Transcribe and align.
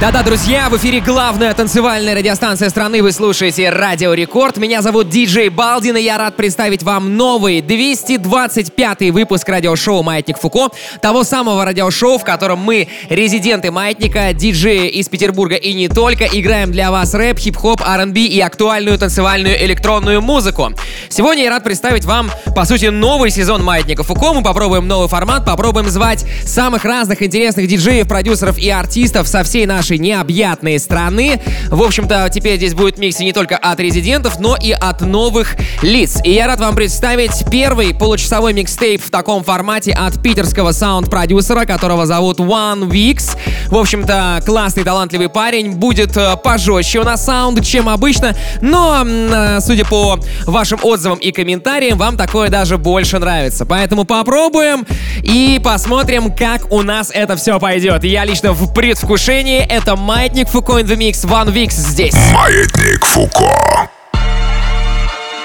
Да-да, 0.00 0.24
друзья, 0.24 0.68
в 0.68 0.76
эфире 0.76 1.00
главная 1.00 1.54
танцевальная 1.54 2.16
радиостанция 2.16 2.68
страны. 2.68 3.00
Вы 3.00 3.12
слушаете 3.12 3.70
Радио 3.70 4.12
Рекорд. 4.12 4.56
Меня 4.56 4.82
зовут 4.82 5.08
Диджей 5.08 5.50
Балдин, 5.50 5.96
и 5.96 6.02
я 6.02 6.18
рад 6.18 6.36
представить 6.36 6.82
вам 6.82 7.16
новый 7.16 7.60
225 7.60 9.12
выпуск 9.12 9.48
радиошоу 9.48 10.02
«Маятник 10.02 10.38
Фуко». 10.38 10.70
Того 11.00 11.22
самого 11.22 11.64
радиошоу, 11.64 12.18
в 12.18 12.24
котором 12.24 12.58
мы, 12.58 12.88
резиденты 13.08 13.70
Маятника, 13.70 14.32
диджеи 14.32 14.88
из 14.88 15.08
Петербурга 15.08 15.54
и 15.54 15.72
не 15.72 15.88
только, 15.88 16.24
играем 16.24 16.72
для 16.72 16.90
вас 16.90 17.14
рэп, 17.14 17.38
хип-хоп, 17.38 17.80
R&B 17.80 18.18
и 18.18 18.40
актуальную 18.40 18.98
танцевальную 18.98 19.64
электронную 19.64 20.20
музыку. 20.20 20.72
Сегодня 21.08 21.44
я 21.44 21.50
рад 21.50 21.62
представить 21.62 22.04
вам, 22.04 22.32
по 22.56 22.64
сути, 22.64 22.86
новый 22.86 23.30
сезон 23.30 23.62
Маятника 23.62 24.02
Фуко. 24.02 24.32
Мы 24.34 24.42
попробуем 24.42 24.88
новый 24.88 25.08
формат, 25.08 25.46
попробуем 25.46 25.88
звать 25.88 26.26
самых 26.44 26.84
разных 26.84 27.22
интересных 27.22 27.68
диджеев, 27.68 28.08
продюсеров 28.08 28.58
и 28.58 28.68
артистов 28.68 29.28
со 29.28 29.44
всей 29.44 29.66
нашей 29.66 29.83
необъятной 29.90 30.78
страны. 30.78 31.40
В 31.68 31.82
общем-то, 31.82 32.28
теперь 32.32 32.56
здесь 32.56 32.74
будет 32.74 32.98
микс 32.98 33.18
не 33.20 33.32
только 33.32 33.56
от 33.56 33.80
резидентов, 33.80 34.40
но 34.40 34.56
и 34.56 34.72
от 34.72 35.00
новых 35.02 35.56
лиц. 35.82 36.18
И 36.24 36.30
я 36.32 36.46
рад 36.46 36.60
вам 36.60 36.74
представить 36.74 37.44
первый 37.50 37.94
получасовой 37.94 38.52
микстейп 38.52 39.02
в 39.04 39.10
таком 39.10 39.44
формате 39.44 39.92
от 39.92 40.22
питерского 40.22 40.72
саунд-продюсера, 40.72 41.64
которого 41.64 42.06
зовут 42.06 42.40
One 42.40 42.88
Weeks. 42.88 43.36
В 43.68 43.76
общем-то, 43.76 44.42
классный, 44.44 44.84
талантливый 44.84 45.28
парень. 45.28 45.72
Будет 45.72 46.16
э, 46.16 46.36
пожестче 46.42 47.00
у 47.00 47.04
нас 47.04 47.24
саунд, 47.24 47.64
чем 47.64 47.88
обычно, 47.88 48.34
но, 48.60 49.04
э, 49.04 49.60
судя 49.60 49.84
по 49.84 50.18
вашим 50.46 50.78
отзывам 50.82 51.18
и 51.18 51.32
комментариям 51.32 51.98
вам 51.98 52.16
такое 52.16 52.48
даже 52.48 52.78
больше 52.78 53.18
нравится. 53.18 53.66
Поэтому 53.66 54.04
попробуем 54.04 54.86
и 55.22 55.60
посмотрим, 55.62 56.34
как 56.34 56.72
у 56.72 56.82
нас 56.82 57.10
это 57.12 57.36
все 57.36 57.58
пойдет. 57.58 58.04
Я 58.04 58.24
лично 58.24 58.52
в 58.52 58.72
предвкушении. 58.72 59.58
Это 59.58 59.96
Маятник 59.96 60.48
Фуко 60.48 60.80
in 60.80 60.86
the 60.86 60.96
Mix, 60.96 61.26
One 61.26 61.52
Weeks 61.52 61.72
здесь. 61.72 62.14
Маятник 62.32 63.04
Фуко. 63.04 63.90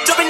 Drumming 0.06 0.30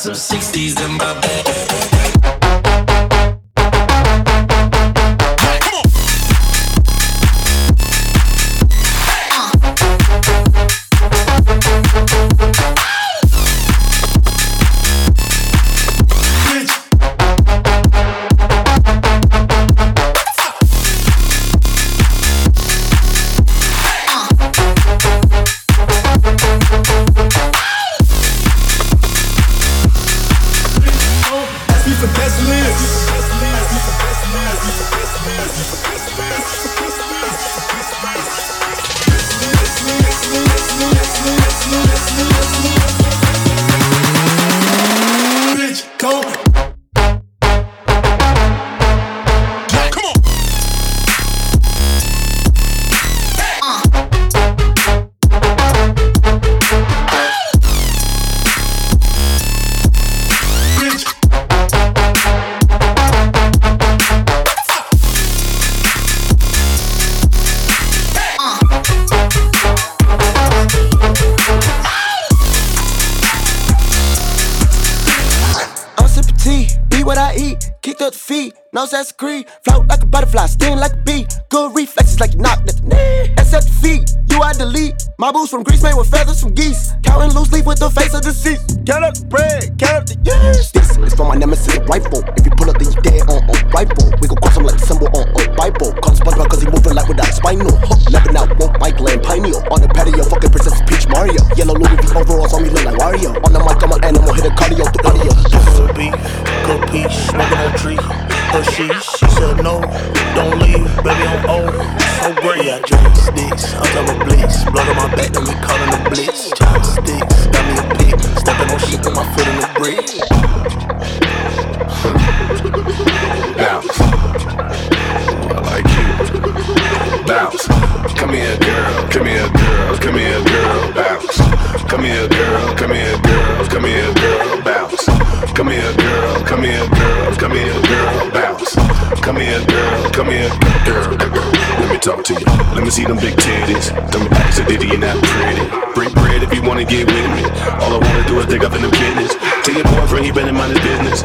some 0.00 0.14
60s 0.14 0.82
in 0.82 0.92
my 0.96 1.29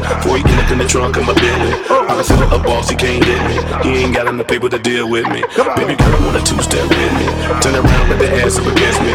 Before 0.08 0.36
he 0.38 0.42
get 0.42 0.58
up 0.62 0.70
in 0.70 0.78
the 0.78 0.86
trunk 0.86 1.16
of 1.16 1.26
my 1.26 1.34
Bentley. 1.34 1.74
I 1.90 2.14
consider 2.14 2.46
a 2.54 2.58
boss, 2.58 2.90
he 2.90 2.96
can't 2.96 3.22
get 3.24 3.40
me. 3.48 3.56
He 3.82 4.04
ain't 4.04 4.14
got 4.14 4.26
enough 4.26 4.46
paper 4.46 4.68
to 4.68 4.78
deal 4.78 5.08
with 5.10 5.26
me. 5.28 5.42
Baby 5.74 5.98
girl 5.98 6.18
want 6.22 6.38
a 6.38 6.42
two-step 6.46 6.86
with 6.86 7.12
me. 7.18 7.26
Turn 7.60 7.74
around, 7.74 8.04
put 8.06 8.18
the 8.22 8.30
ass 8.42 8.58
up 8.58 8.66
against 8.70 9.00
me. 9.02 9.14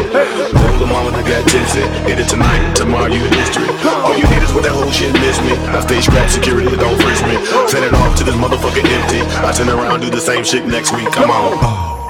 Roll 0.52 0.78
the 0.78 0.86
mama 0.86 1.10
that 1.16 1.24
got 1.24 1.42
tipsy. 1.48 1.84
Hit 2.04 2.20
it 2.20 2.28
tonight, 2.28 2.74
tomorrow 2.76 3.08
you 3.08 3.24
in 3.24 3.32
history. 3.32 3.68
All 4.04 4.16
you 4.16 4.26
need 4.28 4.42
is 4.44 4.52
with 4.52 4.64
that 4.64 4.76
whole 4.76 4.90
shit 4.90 5.12
miss 5.16 5.40
me. 5.40 5.56
I 5.72 5.80
stay 5.80 6.00
scrap 6.00 6.28
security, 6.28 6.68
don't 6.76 6.98
frisk 7.00 7.24
me. 7.24 7.40
Send 7.68 7.84
it 7.84 7.94
off 7.94 8.16
to 8.20 8.24
this 8.24 8.36
motherfucker 8.36 8.84
empty. 8.84 9.20
I 9.40 9.52
turn 9.52 9.68
around, 9.68 10.00
do 10.00 10.10
the 10.10 10.20
same 10.20 10.44
shit 10.44 10.66
next 10.66 10.92
week. 10.92 11.10
Come 11.12 11.30
on. 11.30 12.01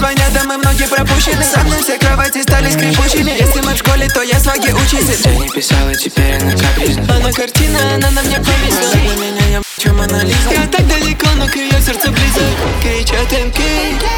Звонят 0.00 0.32
домой, 0.32 0.56
многие 0.56 0.86
пропущены. 0.88 1.44
Со 1.44 1.60
мной 1.60 1.82
все 1.82 1.98
кровати 1.98 2.40
стали 2.40 2.70
скрипучими. 2.70 3.32
Если 3.38 3.60
мы 3.60 3.74
в 3.74 3.76
школе, 3.76 4.08
то 4.08 4.22
я 4.22 4.40
сваги 4.40 4.72
учитель. 4.72 5.14
Я 5.26 5.34
не 5.34 5.48
писала, 5.50 5.94
теперь 5.94 6.36
она 6.40 6.52
капризна 6.52 7.16
Она 7.16 7.30
картина, 7.30 7.78
она 7.96 8.10
на 8.10 8.22
мне 8.22 8.38
повисла. 8.38 8.88
Для 8.94 9.14
меня 9.16 9.46
я 9.52 9.62
чем 9.76 10.00
Лиза 10.00 10.52
Я 10.52 10.66
так 10.68 10.88
далеко, 10.88 11.26
но 11.36 11.46
к 11.48 11.54
ее 11.54 11.78
сердцу 11.82 12.10
близок. 12.12 12.44
Кричат 12.82 13.30
МК 13.30 13.60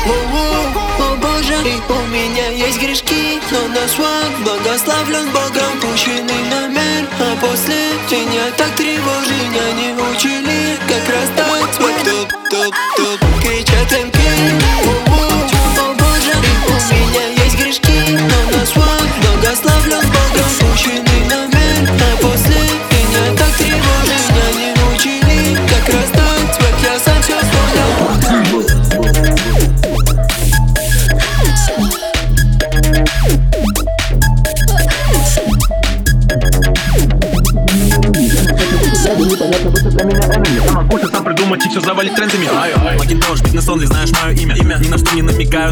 О 0.07 1.17
боже, 1.17 1.55
и 1.65 1.93
у 1.93 2.07
меня 2.07 2.47
есть 2.51 2.81
грешки 2.81 3.41
Но 3.51 3.67
на 3.67 3.89
свой 3.89 4.31
благословлен 4.45 5.31
Богом 5.33 5.81
Пущенный 5.81 6.45
номер 6.49 7.09
А 7.19 7.37
после 7.41 7.75
меня 8.09 8.53
так 8.57 8.71
тревожит 8.77 9.49
Меня 9.51 9.73
не 9.73 9.93
учили, 10.01 10.79
как 10.87 11.09
расстать 11.09 11.75
свой 11.75 11.93
Туп-туп-туп 12.05 12.73
Кричат 12.97 13.22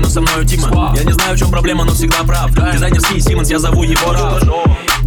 но 0.00 0.08
со 0.08 0.20
мною 0.20 0.44
Тима 0.44 0.94
Я 0.96 1.04
не 1.04 1.12
знаю, 1.12 1.36
в 1.36 1.38
чем 1.38 1.50
проблема, 1.50 1.84
но 1.84 1.92
всегда 1.92 2.22
прав. 2.24 2.50
Дизайнерский 2.72 3.20
Симмонс, 3.20 3.50
я 3.50 3.58
зову 3.58 3.82
его 3.82 4.12
Раф. 4.12 4.42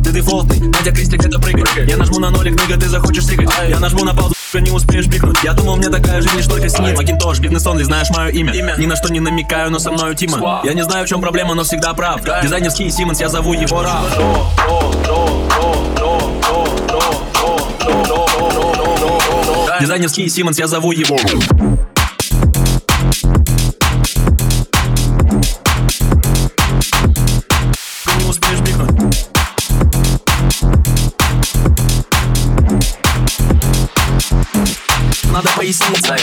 Ты 0.03 0.11
дефолтный, 0.11 0.59
Надя 0.59 0.91
Кристик, 0.91 1.25
это 1.25 1.39
прыгай 1.39 1.63
Я 1.87 1.97
нажму 1.97 2.19
на 2.19 2.29
нолик, 2.29 2.57
книга, 2.57 2.79
ты 2.79 2.89
захочешь 2.89 3.25
сигать 3.25 3.49
Я 3.69 3.79
нажму 3.79 4.03
на 4.03 4.13
паузу, 4.13 4.33
не 4.59 4.71
успеешь 4.71 5.09
пикнуть. 5.09 5.37
Я 5.43 5.53
думал, 5.53 5.77
мне 5.77 5.89
такая 5.89 6.21
жизнь 6.21 6.37
лишь 6.37 6.47
только 6.47 6.69
снится 6.69 6.95
Макинтош, 6.95 7.39
бизнес-онли, 7.39 7.83
знаешь 7.83 8.09
мое 8.09 8.29
имя. 8.29 8.53
Ни 8.77 8.85
на 8.85 8.95
что 8.95 9.11
не 9.11 9.19
намекаю, 9.19 9.71
но 9.71 9.79
со 9.79 9.91
мною 9.91 10.15
Тима. 10.15 10.61
Я 10.63 10.73
не 10.73 10.83
знаю, 10.83 11.05
в 11.05 11.09
чем 11.09 11.21
проблема, 11.21 11.53
но 11.55 11.63
всегда 11.63 11.93
прав. 11.93 12.21
Дизайнерский 12.41 12.89
Симмонс, 12.91 13.19
я 13.19 13.29
зову 13.29 13.53
его 13.53 13.81
Раф. 13.81 14.05
Дизайнерский 19.79 20.29
Симмонс, 20.29 20.59
я 20.59 20.67
зову 20.67 20.91
его 20.91 21.17
поясница 35.63 36.17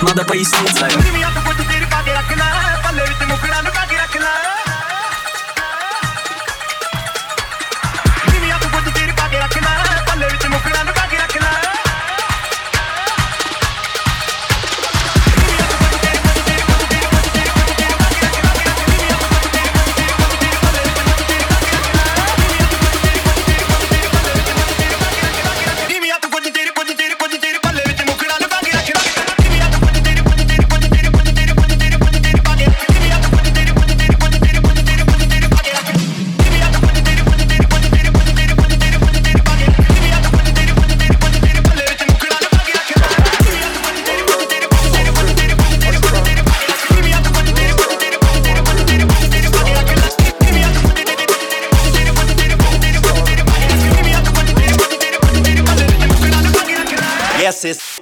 Надо 0.00 0.24
поясниться. 0.24 0.86
Ты 0.86 1.10
меня 1.10 1.28
какой-то 1.34 1.64
черепа, 1.64 2.02
я 2.06 2.22
кина, 2.22 2.44
по 2.84 2.92
левитему 2.94 3.36
крану. 3.36 3.77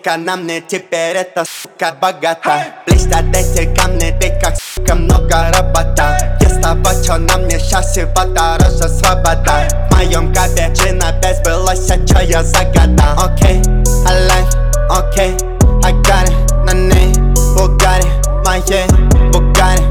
Сука, 0.07 0.17
на 0.17 0.37
мне 0.37 0.61
теперь 0.61 1.17
эта 1.17 1.45
сука 1.45 1.95
богата. 2.01 2.67
Блестят 2.87 3.25
эти 3.35 3.75
камни, 3.75 4.15
ты 4.21 4.39
как 4.41 4.55
сука 4.57 4.95
много 4.95 5.51
работа 5.53 6.17
Я 6.41 6.49
с 6.49 6.61
тобой, 6.63 7.05
чё 7.05 7.17
на 7.17 7.37
мне 7.39 7.59
счастье, 7.59 8.07
дороже 8.07 8.89
свобода 8.89 9.69
В 9.91 9.95
моем 9.97 10.33
капе 10.33 10.73
джина 10.73 11.13
без 11.23 11.41
былось, 11.41 11.91
а 11.91 11.99
чё 12.07 12.21
я 12.21 12.43
загадал 12.43 13.25
Окей, 13.25 13.63
I 14.07 14.29
like, 14.29 14.53
окей, 14.91 15.37
I 15.83 15.93
got 16.03 16.29
it 16.29 16.65
На 16.65 16.73
ней 16.73 17.13
Bugatti, 17.57 18.09
моей 18.45 18.87
Bugatti, 19.33 19.86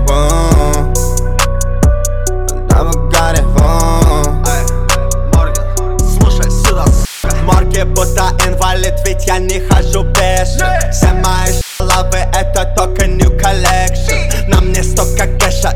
будто 7.86 8.32
инвалид, 8.46 8.94
ведь 9.06 9.26
я 9.26 9.38
не 9.38 9.60
хожу 9.60 10.04
пешим 10.14 10.68
Все 10.92 11.12
мои 11.14 11.54
шалавы 11.78 12.18
это 12.34 12.74
только 12.76 13.06
new 13.06 13.38
collection 13.38 14.48
На 14.48 14.62
мне 14.62 14.84
столько 14.84 15.28
кэша. 15.40 15.74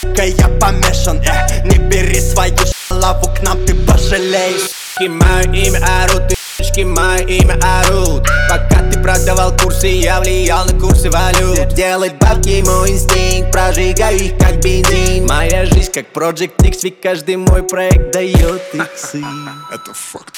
Сука, 0.00 0.24
я 0.24 0.48
помешан, 0.60 1.18
yeah. 1.20 1.66
Не 1.66 1.78
бери 1.78 2.20
свою 2.20 2.56
шалаву 2.88 3.28
к 3.34 3.42
нам, 3.42 3.64
ты 3.66 3.74
пожалеешь 3.74 4.70
мое 5.08 5.42
имя 5.52 5.80
орут, 6.04 6.34
ты 6.74 6.84
мое 6.84 7.18
имя 7.26 7.58
орут 7.62 8.28
Пока 8.48 8.82
ты 8.90 8.91
продавал 9.02 9.52
курсы, 9.56 9.88
я 9.88 10.20
влиял 10.20 10.64
на 10.64 10.78
курсы 10.78 11.10
валют. 11.10 11.74
Делать 11.74 12.14
бабки 12.18 12.62
мой 12.64 12.90
инстинкт, 12.90 13.50
прожигаю 13.50 14.16
их 14.16 14.38
как 14.38 14.60
бензин. 14.60 15.26
Моя 15.26 15.66
жизнь 15.66 15.90
как 15.92 16.06
Project 16.12 16.66
X, 16.66 16.84
ведь 16.84 17.00
каждый 17.00 17.36
мой 17.36 17.62
проект 17.64 18.12
дает 18.12 18.62
иксы. 18.72 19.22
Это 19.72 19.92
факт. 19.92 20.34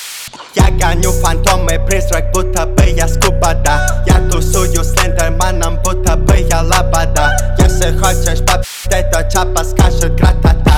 Я 0.55 0.71
гоню 0.71 1.13
фантомы, 1.13 1.85
призрак, 1.87 2.33
будто 2.33 2.67
бы 2.67 2.85
я 2.85 3.07
скубада 3.07 4.05
Я 4.07 4.19
тусую 4.31 4.83
с 4.83 5.03
лендерманом, 5.03 5.77
будто 5.83 6.17
бы 6.17 6.37
я 6.37 6.63
лобода. 6.63 7.57
Если 7.59 7.97
хочешь 7.99 8.41
попить, 8.41 9.11
то 9.11 9.29
чапа 9.31 9.65
скажет 9.65 10.15
гратата 10.17 10.55
Я 10.67 10.74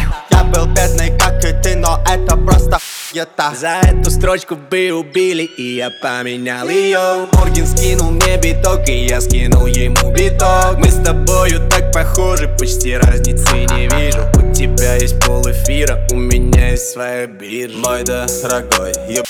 был 0.53 0.67
бедный, 0.67 1.17
как 1.19 1.45
и 1.45 1.53
ты, 1.63 1.77
но 1.77 2.01
это 2.07 2.37
просто 2.37 2.79
хуета. 3.11 3.53
За 3.55 3.81
эту 3.83 4.11
строчку 4.11 4.57
бы 4.57 4.93
убили, 4.93 5.43
и 5.43 5.77
я 5.77 5.91
поменял 6.03 6.69
ее 6.69 7.27
Моргин 7.33 7.67
скинул 7.67 8.11
мне 8.11 8.37
биток, 8.37 8.89
и 8.89 9.07
я 9.07 9.21
скинул 9.21 9.67
ему 9.67 10.13
биток. 10.13 10.79
Мы 10.79 10.89
с 10.89 11.03
тобою 11.03 11.69
так 11.69 11.93
похожи, 11.93 12.49
почти 12.59 12.97
разницы 12.97 13.55
не 13.55 13.89
вижу. 13.89 14.21
У 14.35 14.55
тебя 14.55 14.95
есть 14.97 15.19
пол 15.25 15.43
эфира, 15.43 16.07
у 16.11 16.17
меня 16.17 16.71
есть 16.71 16.93
своя 16.93 17.27
биржа. 17.27 17.79
Мой 17.79 18.03
дорогой, 18.05 18.93
еб 19.09 19.27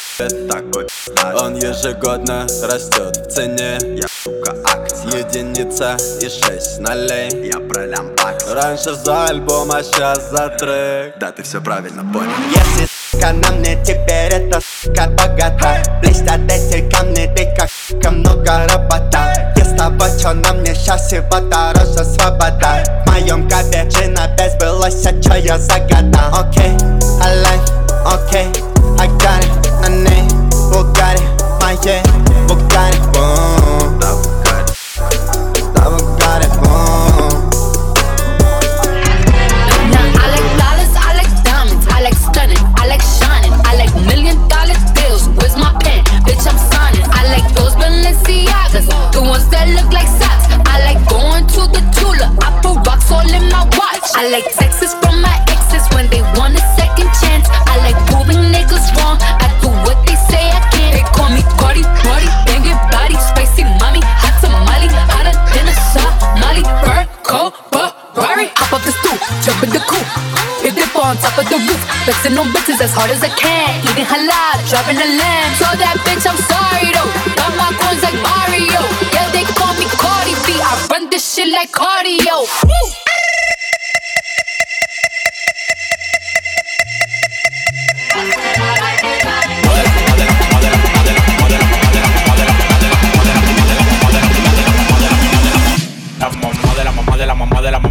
такой 0.49 0.87
Он 1.40 1.56
ежегодно 1.56 2.46
растет 2.62 3.16
в 3.16 3.30
цене. 3.30 3.78
Я 3.96 4.06
сука 4.26 4.56
акция 4.64 5.18
Единица 5.18 5.97
и 6.21 6.28
шесть 6.28 6.80
нолей. 6.80 7.30
Я 7.52 7.61
про 7.61 7.87
лямбакс 7.87 8.52
Раньше 8.52 8.95
за 8.95 9.26
альбом, 9.26 9.71
а 9.71 9.83
сейчас 9.83 10.30
за 10.30 10.49
трек. 10.59 11.14
Да, 11.21 11.30
ты 11.30 11.42
все 11.42 11.61
правильно 11.61 12.02
понял. 12.12 12.33
Если 12.50 12.88
сука 13.11 13.33
на 13.33 13.52
мне 13.52 13.78
теперь 13.85 14.33
эта 14.33 14.61
сука 14.61 15.06
богата. 15.11 15.83
Блестят 16.00 16.40
эти 16.50 16.90
камни, 16.90 17.30
ты 17.37 17.54
как 17.56 17.71
сука 17.71 18.11
много 18.11 18.66
работа 18.68 19.54
с 19.56 19.76
тобой, 19.76 20.09
чё 20.21 20.33
на 20.33 20.52
мне 20.54 20.75
счастье, 20.75 21.21
дороже 21.21 22.04
свобода. 22.04 22.83
В 23.04 23.11
моем 23.11 23.49
капе 23.49 23.87
джина 23.88 24.28
без 24.37 24.54
былось, 24.56 25.06
а 25.06 25.12
чё 25.23 25.35
я 25.35 25.59
загадал 25.59 26.35
Окей, 26.40 26.73
I 27.23 27.37
like, 27.45 27.71
окей, 28.04 28.47
I 28.99 29.09
got 29.18 29.40
it 29.42 29.80
На 29.83 29.88
ней 29.88 30.28
Bugatti, 30.73 31.23
моей 31.61 32.02
Bugatti, 32.49 32.99
воу. 33.14 33.86
Balenciagas, 48.26 48.87
the 49.12 49.23
ones 49.23 49.47
that 49.54 49.71
look 49.71 49.87
like 49.95 50.11
socks. 50.18 50.50
I 50.66 50.83
like 50.83 51.00
going 51.06 51.47
to 51.54 51.62
the 51.71 51.83
Tula, 51.95 52.35
I 52.42 52.50
put 52.59 52.83
rocks 52.83 53.11
all 53.11 53.23
in 53.23 53.47
my 53.54 53.62
watch. 53.78 54.06
I 54.18 54.26
like 54.35 54.50
texts 54.50 54.99
from 54.99 55.23
my 55.23 55.35
exes 55.47 55.87
when 55.95 56.11
they 56.11 56.23
want 56.35 56.59
a 56.59 56.62
second 56.75 57.06
chance. 57.23 57.47
I 57.71 57.78
like 57.87 57.99
proving 58.11 58.50
niggas 58.50 58.90
wrong. 58.99 59.23
I 59.23 59.47
do 59.62 59.71
what 59.87 60.02
they 60.06 60.18
say 60.26 60.42
I 60.50 60.59
can. 60.75 60.90
They 60.90 61.06
call 61.14 61.30
me 61.30 61.42
Cardi, 61.54 61.87
Cardi, 62.02 62.26
banging 62.50 62.80
body, 62.90 63.14
spicy 63.30 63.62
mommy, 63.78 64.02
hot 64.02 64.35
tamale, 64.42 64.90
hotter 64.90 65.35
than 65.54 65.71
a 65.71 65.75
Somali. 65.95 66.66
Bird, 66.83 67.06
cold, 67.23 67.54
Ferrari, 67.71 68.50
hop 68.59 68.75
up 68.75 68.83
the 68.83 68.90
stoop, 68.90 69.18
jump 69.47 69.62
in 69.62 69.71
the 69.71 69.83
coupe. 69.87 70.11
Hit 70.66 70.75
dip 70.75 70.90
on 70.99 71.14
top 71.23 71.38
of 71.38 71.47
the 71.47 71.62
roof, 71.62 71.78
flexing 72.02 72.35
on 72.35 72.50
bitches 72.50 72.83
as 72.83 72.90
hard 72.90 73.14
as 73.14 73.23
I 73.23 73.30
can. 73.38 73.71
Eating 73.87 74.09
halal, 74.09 74.59
driving 74.66 74.99
a 74.99 75.09
lamb. 75.14 75.50
So 75.62 75.71
that 75.78 75.95
bitch, 76.02 76.26
I'm 76.26 76.40
sorry 76.50 76.90
though. 76.90 77.36
Mario. 78.23 78.80
Yeah, 79.12 79.28
they 79.32 79.44
call 79.58 79.75
me 79.75 79.87
Cardi 80.00 80.35
B. 80.46 80.58
I 80.61 80.87
run 80.90 81.11
this 81.11 81.35
shit 81.35 81.49
like 81.52 81.73
cardio. 81.73 82.46
Woo! 82.64 83.05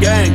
gang, 0.00 0.34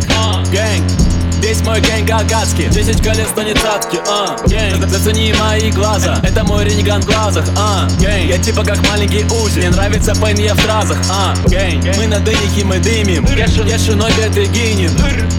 gang. 0.51 1.02
Весь 1.43 1.59
мой 1.59 1.81
гэнг 1.81 2.09
агатский. 2.09 2.69
Десять 2.69 3.03
колес 3.03 3.35
на 3.35 3.41
нецатке, 3.41 4.00
а 4.07 4.38
Гэнг, 4.47 4.88
зацени 4.88 5.33
мои 5.38 5.71
глаза. 5.71 6.17
Это 6.23 6.45
мой 6.45 6.63
ренеган 6.63 7.01
в 7.01 7.05
глазах, 7.05 7.43
а 7.57 7.85
Гэнг, 8.00 8.29
я 8.29 8.38
типа 8.38 8.63
как 8.63 8.77
маленький 8.88 9.25
Узи 9.25 9.59
Мне 9.59 9.69
нравится 9.71 10.15
пейн, 10.15 10.38
я 10.38 10.55
в 10.55 10.59
фразах, 10.62 10.97
а 11.12 11.35
Гэнг, 11.47 11.97
мы 11.97 12.07
на 12.07 12.19
дынихе, 12.19 12.63
мы 12.63 12.77
дымим. 12.79 13.25
Я, 13.35 13.47
шу, 13.47 13.65
я 13.65 13.77
шиной 13.77 14.09
бедегинин 14.13 14.91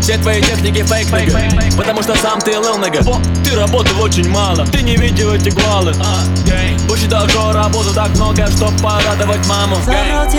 Все 0.03 0.19
твои 0.19 0.43
техники 0.43 0.83
фейк, 0.83 1.11
нога 1.11 1.41
Потому 1.75 2.03
что 2.03 2.15
сам 2.19 2.39
ты 2.39 2.59
лыл, 2.59 2.77
нога 2.77 3.01
Ты 3.43 3.57
работал 3.57 3.99
очень 4.03 4.29
мало. 4.29 4.67
Ты 4.67 4.83
не 4.83 4.97
видел 4.97 5.33
эти 5.33 5.49
гвалы, 5.49 5.95
а 6.01 6.23
Гэнг, 6.47 6.87
посчитал, 6.87 7.27
что 7.31 7.53
работу 7.53 7.95
так 7.95 8.11
много 8.11 8.47
Чтоб 8.49 8.79
порадовать 8.83 9.47
маму, 9.47 9.77
гэнг. 9.87 10.31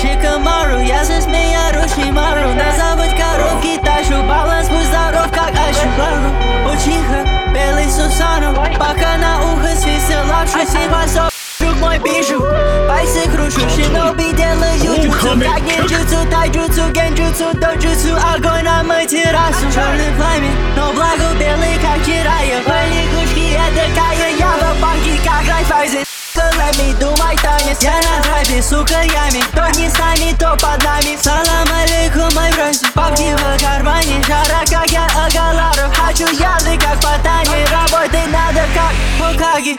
Шикамару, 0.00 0.78
я 0.78 1.04
за 1.04 1.20
змея 1.20 1.72
Рушимару 1.72 2.54
На 2.54 2.70
завод 2.76 3.08
коробки 3.18 3.78
тащу, 3.84 4.22
баланс 4.28 4.68
будь 4.78 4.86
здоров, 4.86 5.30
как 5.32 5.50
Ашибару 5.50 6.30
Учиха, 6.70 7.24
белый 7.52 7.90
Сусану, 7.90 8.54
пока 8.78 9.16
на 9.16 9.52
ухо 9.52 9.74
свистел 9.76 10.26
лапшу 10.28 10.58
Сипасо, 10.60 11.28
друг 11.58 11.76
мой 11.76 11.98
бижу, 11.98 12.40
пальцы 12.88 13.28
кручу 13.30 13.60
Шиноби 13.70 14.32
делаю 14.32 15.02
джутсу, 15.02 15.28
как 15.40 15.62
нинджутсу, 15.62 16.26
тайджутсу, 16.30 16.90
генджутсу, 16.90 17.46
доджутсу 17.54 18.14
Огонь 18.34 18.64
на 18.64 18.82
мой 18.82 19.06
террасу, 19.06 19.66
черный 19.74 20.12
пламя, 20.16 20.50
но 20.76 20.92
благо 20.92 21.34
белый, 21.38 21.78
как 21.78 22.02
вчера 22.02 22.40
Я 22.40 22.60
по 22.62 22.78
лягушке, 22.86 23.54
это 23.54 23.94
кая, 23.94 24.30
я 24.38 24.74
в 24.74 24.80
банке, 24.80 25.18
как 25.24 25.48
райфайзен 25.48 26.08
me 26.78 26.94
думай 26.98 27.36
танец 27.36 27.82
Я 27.82 27.96
на 27.96 28.22
драйве, 28.22 28.62
сука, 28.62 29.02
ями 29.02 29.42
То 29.54 29.68
не 29.78 29.88
с 29.88 29.98
нами, 29.98 30.36
то 30.38 30.50
под 30.60 30.82
нами. 30.84 31.16
Салам 31.20 31.68
алейкум, 31.72 32.34
мой 32.34 32.50
братья 32.52 32.88
Бабки 32.94 33.34
в 33.34 33.62
кармане 33.62 34.22
Жара, 34.26 34.57
Гэнг, 39.28 39.40
гэнг, 39.60 39.78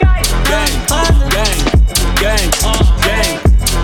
гэнг, 2.20 2.54
гэнг 3.02 3.40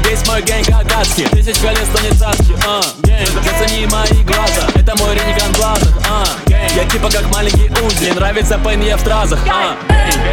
Весь 0.09 0.25
мой 0.29 0.41
гэнг 0.43 0.69
агатский 0.69 1.27
Тысяч 1.27 1.59
колес, 1.59 1.89
но 1.93 2.01
не 2.01 2.11
царский, 2.17 2.55
а 2.65 2.83
Гэнг, 3.03 3.43
зацени 3.43 3.87
мои 3.87 4.23
глаза 4.23 4.69
Это 4.77 4.97
мой 4.97 5.17
ренеган 5.17 5.53
в 5.53 5.57
глазах, 5.59 5.93
а 6.09 6.25
Гэнг, 6.47 6.73
я 6.77 6.85
типа 6.85 7.11
как 7.11 7.27
маленький 7.33 7.69
Узи 7.85 8.05
Мне 8.05 8.13
нравится 8.13 8.59
пейн, 8.59 8.81
я 8.83 8.97
в 8.97 9.01
стразах 9.01 9.41
а, 9.51 9.75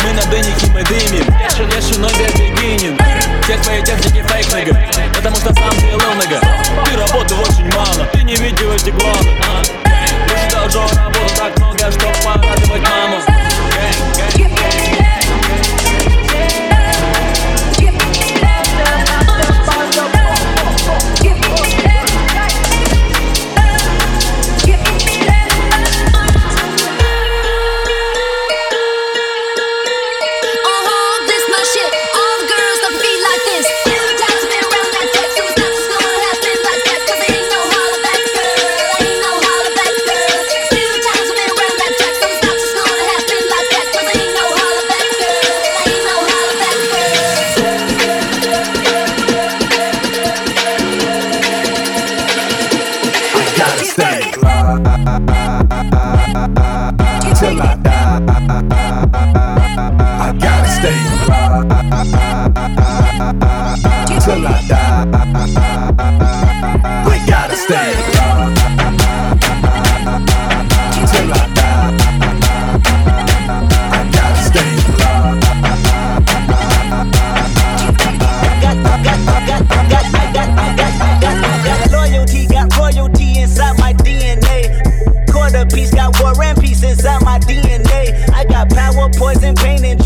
Мы 0.03 0.13
на 0.13 0.21
дынике, 0.29 0.67
мы 0.71 0.83
дымим. 0.83 1.25
Леши, 1.25 1.63
леши, 1.63 1.99
но 1.99 2.09
без 2.09 2.31
бигинин 2.33 2.95
Все 3.43 3.57
твои 3.57 3.81
техники 3.81 4.23
фейк, 4.27 4.51
нога 4.51 4.79
Потому 5.15 5.35
что 5.35 5.51
сам 5.51 5.71
ты 5.71 5.95
лыл, 5.95 6.13
нога 6.13 6.39
Ты 6.85 6.95
работы 6.95 7.33
очень 7.33 7.73
мало 7.73 8.05
Ты 8.13 8.21
не 8.21 8.35
видел 8.35 8.71
эти 8.71 8.91
главы 8.91 9.29
а, 9.41 9.63
должен 10.69 10.97
работать 10.97 11.35
так 11.35 11.57
много, 11.57 11.91
чтобы 11.91 12.13
порадовать 12.23 12.81
маму 12.81 13.17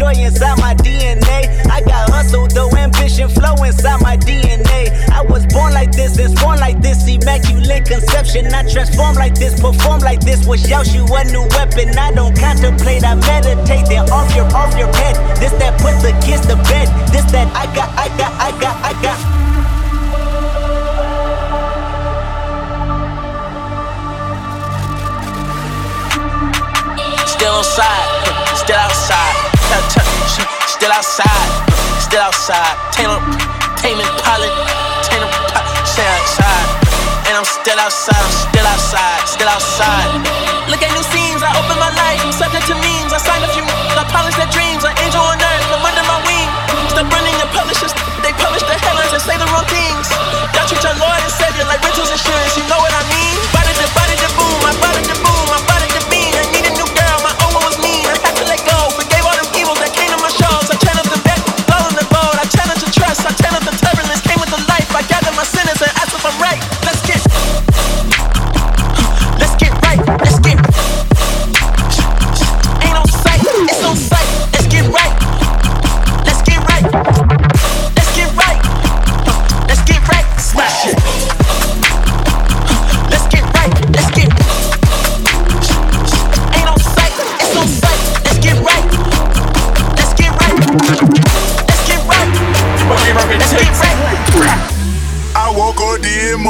joy 0.08 0.24
inside 0.24 0.58
my 0.60 0.74
DNA. 0.76 1.48
I 1.70 1.82
got 1.82 2.10
hustle, 2.10 2.48
though 2.48 2.70
ambition 2.78 3.30
flow 3.30 3.56
inside 3.64 4.02
my 4.02 4.18
DNA. 4.18 4.92
I 5.12 5.22
was 5.22 5.46
born 5.48 5.74
like 5.74 5.92
this, 5.92 6.18
it's 6.18 6.40
born 6.42 6.60
like 6.60 6.82
this, 6.82 7.08
immaculate 7.08 7.86
conception. 7.86 8.54
I 8.54 8.64
transform 8.70 9.16
like 9.16 9.36
this, 9.36 9.60
perform 9.60 10.00
like 10.00 10.22
this. 10.22 10.46
Was 10.46 10.64
Yaoshu 10.64 11.04
a 11.10 11.32
new 11.32 11.48
weapon? 11.56 11.98
I 11.98 12.12
don't 12.14 12.38
contemplate, 12.38 13.04
I 13.04 13.16
meditate. 13.16 13.88
Then 13.88 14.10
off 14.10 14.34
your, 14.36 14.46
off 14.56 14.78
your 14.78 14.94
head. 14.96 15.16
This 15.40 15.52
that 15.60 15.80
put 15.80 15.96
the 16.02 16.14
kids 16.26 16.46
to 16.48 16.56
bed. 16.70 16.88
This 17.12 17.26
that 17.32 17.48
I 17.56 17.66
got, 17.76 17.90
I 17.98 18.08
got, 18.18 18.34
I 18.40 18.52
got, 18.62 18.76
I 18.84 18.94
got. 19.02 19.18
Still 27.28 27.58
inside, 27.60 28.58
still 28.58 28.76
outside. 28.76 29.47
Still 29.68 30.96
outside, 30.96 31.52
still 32.00 32.24
outside. 32.24 32.76
Taylor, 32.96 33.20
Taman 33.76 34.08
Pilot, 34.24 34.54
Taylor 35.04 35.28
Pilot, 35.52 35.76
outside. 35.84 36.68
And 37.28 37.36
I'm 37.36 37.44
still 37.44 37.76
outside, 37.76 38.16
still 38.48 38.64
outside, 38.64 39.28
still 39.28 39.52
outside. 39.52 40.08
Look 40.72 40.80
at 40.80 40.88
new 40.96 41.04
scenes, 41.12 41.44
I 41.44 41.52
open 41.60 41.76
my 41.76 41.92
life, 42.00 42.24
I'm 42.24 42.32
subject 42.32 42.64
to 42.72 42.80
memes. 42.80 43.12
I 43.12 43.20
sign 43.20 43.44
a 43.44 43.50
few, 43.52 43.66
I 43.68 44.08
polish 44.08 44.40
their 44.40 44.48
dreams, 44.56 44.88
an 44.88 44.96
angel 45.04 45.20
on 45.20 45.36
earth, 45.36 45.68
I'm 45.68 45.84
under 45.84 46.06
my 46.08 46.20
wing. 46.24 46.48
Stop 46.96 47.12
running 47.12 47.36
your 47.36 47.52
publishers, 47.52 47.92
they 48.24 48.32
publish 48.40 48.64
the 48.64 48.72
headlines 48.80 49.12
and 49.12 49.20
say 49.20 49.36
the 49.36 49.52
wrong 49.52 49.68
things. 49.68 50.08
Y'all 50.56 50.64
treat 50.72 50.80
your 50.80 50.96
Lord 50.96 51.20
and 51.20 51.34
Savior 51.36 51.68
like 51.68 51.84
rentals 51.84 52.08
insurance, 52.08 52.56
you 52.56 52.64
know 52.72 52.80
what 52.80 52.96
I 52.96 53.04
mean? 53.12 53.47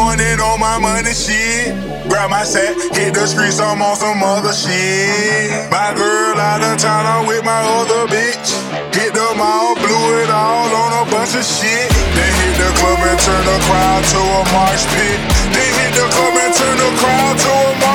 doing 0.07 0.19
it 0.19 0.39
on 0.39 0.59
my 0.59 0.79
money 0.79 1.13
shit. 1.13 1.75
Grab 2.07 2.29
my 2.29 2.43
sack, 2.43 2.75
hit 2.95 3.13
the 3.13 3.25
streets, 3.27 3.59
I'm 3.59 3.81
on 3.81 3.95
some 3.95 4.23
other 4.23 4.53
shit. 4.53 5.51
My 5.71 5.93
girl 5.95 6.39
out 6.39 6.63
of 6.63 6.79
town, 6.79 7.05
I'm 7.05 7.27
with 7.27 7.43
my 7.43 7.59
other 7.75 8.07
bitch. 8.07 8.55
Hit 8.95 9.13
the 9.13 9.27
mall, 9.35 9.75
blew 9.75 10.23
it 10.23 10.29
all 10.29 10.71
on 10.71 11.07
a 11.07 11.11
bunch 11.11 11.35
of 11.35 11.43
shit. 11.43 11.91
Then 12.15 12.31
hit 12.39 12.55
the 12.55 12.69
club 12.79 12.99
and 13.03 13.19
turn 13.19 13.43
the 13.43 13.59
crowd 13.67 14.03
to 14.13 14.19
a 14.19 14.41
marsh 14.55 14.85
pit. 14.95 15.19
Then 15.51 15.71
hit 15.75 15.93
the 15.99 16.07
club 16.15 16.35
and 16.39 16.53
turn 16.55 16.77
the 16.77 16.91
crowd 17.03 17.35
to 17.37 17.51
a 17.51 17.71
marsh 17.75 17.75
pit. 17.75 17.86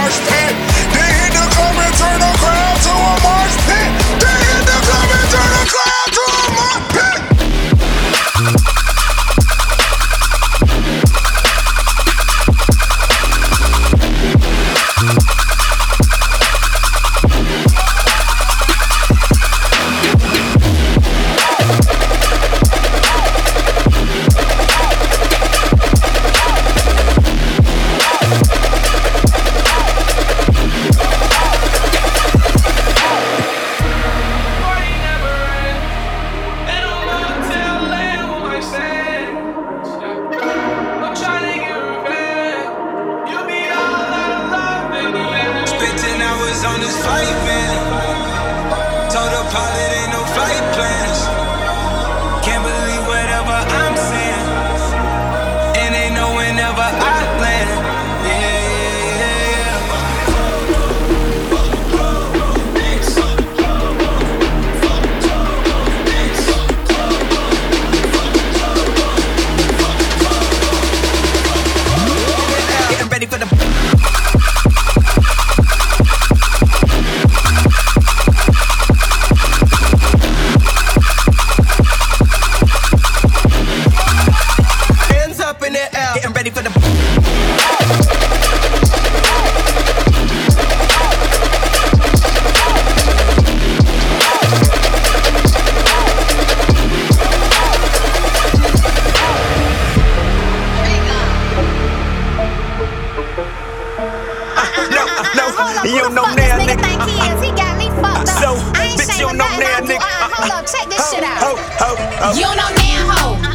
on 112.53 112.57
no 112.57 112.77
damn 112.77 113.09
hoe. 113.09 113.52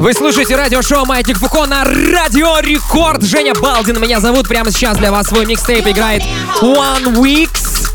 Вы 0.00 0.14
слушаете 0.14 0.56
радиошоу 0.56 1.04
«Маятник 1.04 1.36
Фуко» 1.36 1.66
на 1.66 1.84
Радио 1.84 2.58
Рекорд. 2.60 3.22
Женя 3.22 3.52
Балдин 3.52 4.00
меня 4.00 4.18
зовут. 4.18 4.48
Прямо 4.48 4.70
сейчас 4.70 4.96
для 4.96 5.12
вас 5.12 5.26
свой 5.26 5.44
микстейп 5.44 5.86
играет 5.88 6.22
One 6.62 7.14
Weeks. 7.16 7.90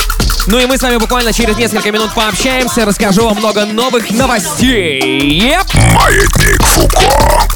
Ну 0.46 0.60
и 0.60 0.68
мы 0.68 0.78
с 0.78 0.84
вами 0.84 0.98
буквально 0.98 1.34
через 1.34 1.58
несколько 1.58 1.92
минут 1.92 2.14
пообщаемся, 2.14 2.86
расскажу 2.86 3.26
вам 3.26 3.38
много 3.38 3.66
новых 3.66 4.12
новостей. 4.12 5.02
Yep. 5.42 5.96
Маятник 5.96 6.62
Фуко. 6.62 7.55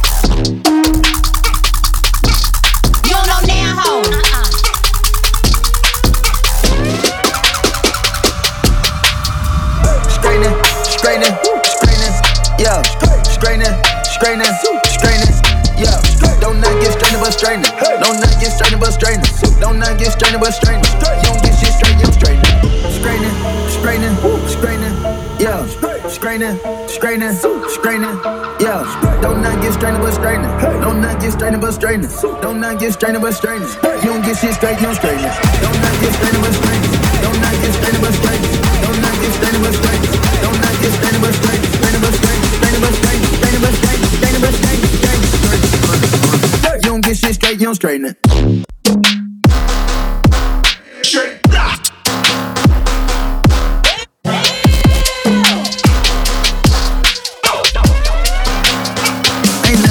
straightening, 27.00 27.34
straightening. 27.70 28.18
Yeah, 28.60 28.84
don't 29.22 29.42
not 29.42 29.62
get 29.62 29.74
strained 29.74 30.00
but 30.00 30.12
straightening. 30.14 30.52
Don't 30.84 31.02
not 31.02 31.22
get 31.22 31.32
strained 31.32 31.62
but 31.62 31.72
straightening. 31.72 32.12
Don't 32.42 32.60
not 32.60 32.80
get 32.80 32.94
strained 32.94 33.22
but 33.22 33.34
straightening. 33.34 33.70
You 34.04 34.10
don't 34.12 34.22
get 34.22 34.38
shit 34.38 34.54
straight, 34.56 34.76
you 34.78 34.84
don't 34.88 34.96
it. 35.24 35.62
Don't 35.64 35.82
not 35.82 35.96
get 36.02 36.14
strained. 36.14 36.39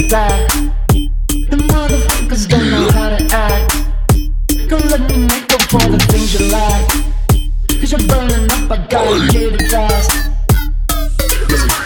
it 0.00 0.10
back. 0.10 0.48
The 1.50 1.56
motherfuckers 1.56 2.48
don't 2.48 2.70
know 2.70 2.90
how 2.90 3.10
to 3.10 3.22
act. 3.32 3.72
Come 4.68 4.82
let 4.88 5.00
me 5.10 5.26
make 5.26 5.52
up 5.52 5.74
all 5.74 5.88
the 5.88 5.98
things 6.10 6.34
you 6.34 6.46
like. 6.48 6.88
Cause 7.80 7.92
you're 7.92 8.08
burning 8.08 8.50
up, 8.50 8.70
I 8.70 8.86
gotta 8.88 9.32
get 9.32 9.52
it 9.52 9.70
fast. 9.70 10.10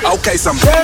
Okay, 0.04 0.36
so 0.36 0.50
I'm. 0.50 0.77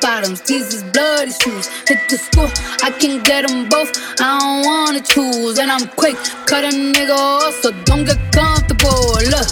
bottoms, 0.00 0.40
these 0.42 0.74
is 0.74 0.82
bloody 0.92 1.32
shoes. 1.32 1.68
Hit 1.88 1.98
the 2.08 2.18
school, 2.18 2.50
I 2.82 2.90
can 2.90 3.22
get 3.22 3.46
them 3.46 3.68
both. 3.68 3.90
I 4.20 4.38
don't 4.38 4.64
wanna 4.64 5.00
choose, 5.00 5.58
and 5.58 5.70
I'm 5.70 5.86
quick. 5.96 6.16
Cut 6.46 6.64
a 6.64 6.68
nigga 6.68 7.16
off, 7.16 7.54
so 7.62 7.70
don't 7.84 8.04
get 8.04 8.18
comfortable. 8.32 9.14
Look, 9.34 9.48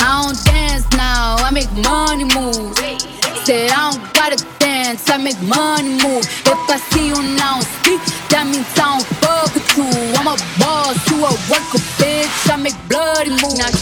I 0.00 0.22
don't 0.22 0.38
dance 0.44 0.86
now, 0.92 1.36
I 1.38 1.50
make 1.50 1.70
money 1.72 2.24
moves. 2.24 2.78
Said 3.44 3.70
I 3.70 3.90
don't 3.90 4.14
gotta 4.14 4.38
dance, 4.58 5.10
I 5.10 5.16
make 5.16 5.40
money 5.42 5.98
move. 6.02 6.24
If 6.46 6.70
I 6.70 6.76
see 6.90 7.08
you 7.08 7.20
now 7.36 7.58
speak, 7.60 8.00
that 8.30 8.46
means 8.46 8.66
I 8.78 8.98
don't 8.98 9.06
fuck 9.18 9.52
with 9.54 9.76
you. 9.76 9.88
I'm 10.18 10.28
a 10.28 10.36
boss, 10.58 10.94
you 11.10 11.18
a 11.18 11.30
worker, 11.50 11.82
bitch. 11.98 12.50
I 12.50 12.56
make 12.56 12.78
bloody 12.88 13.30
moves. 13.30 13.81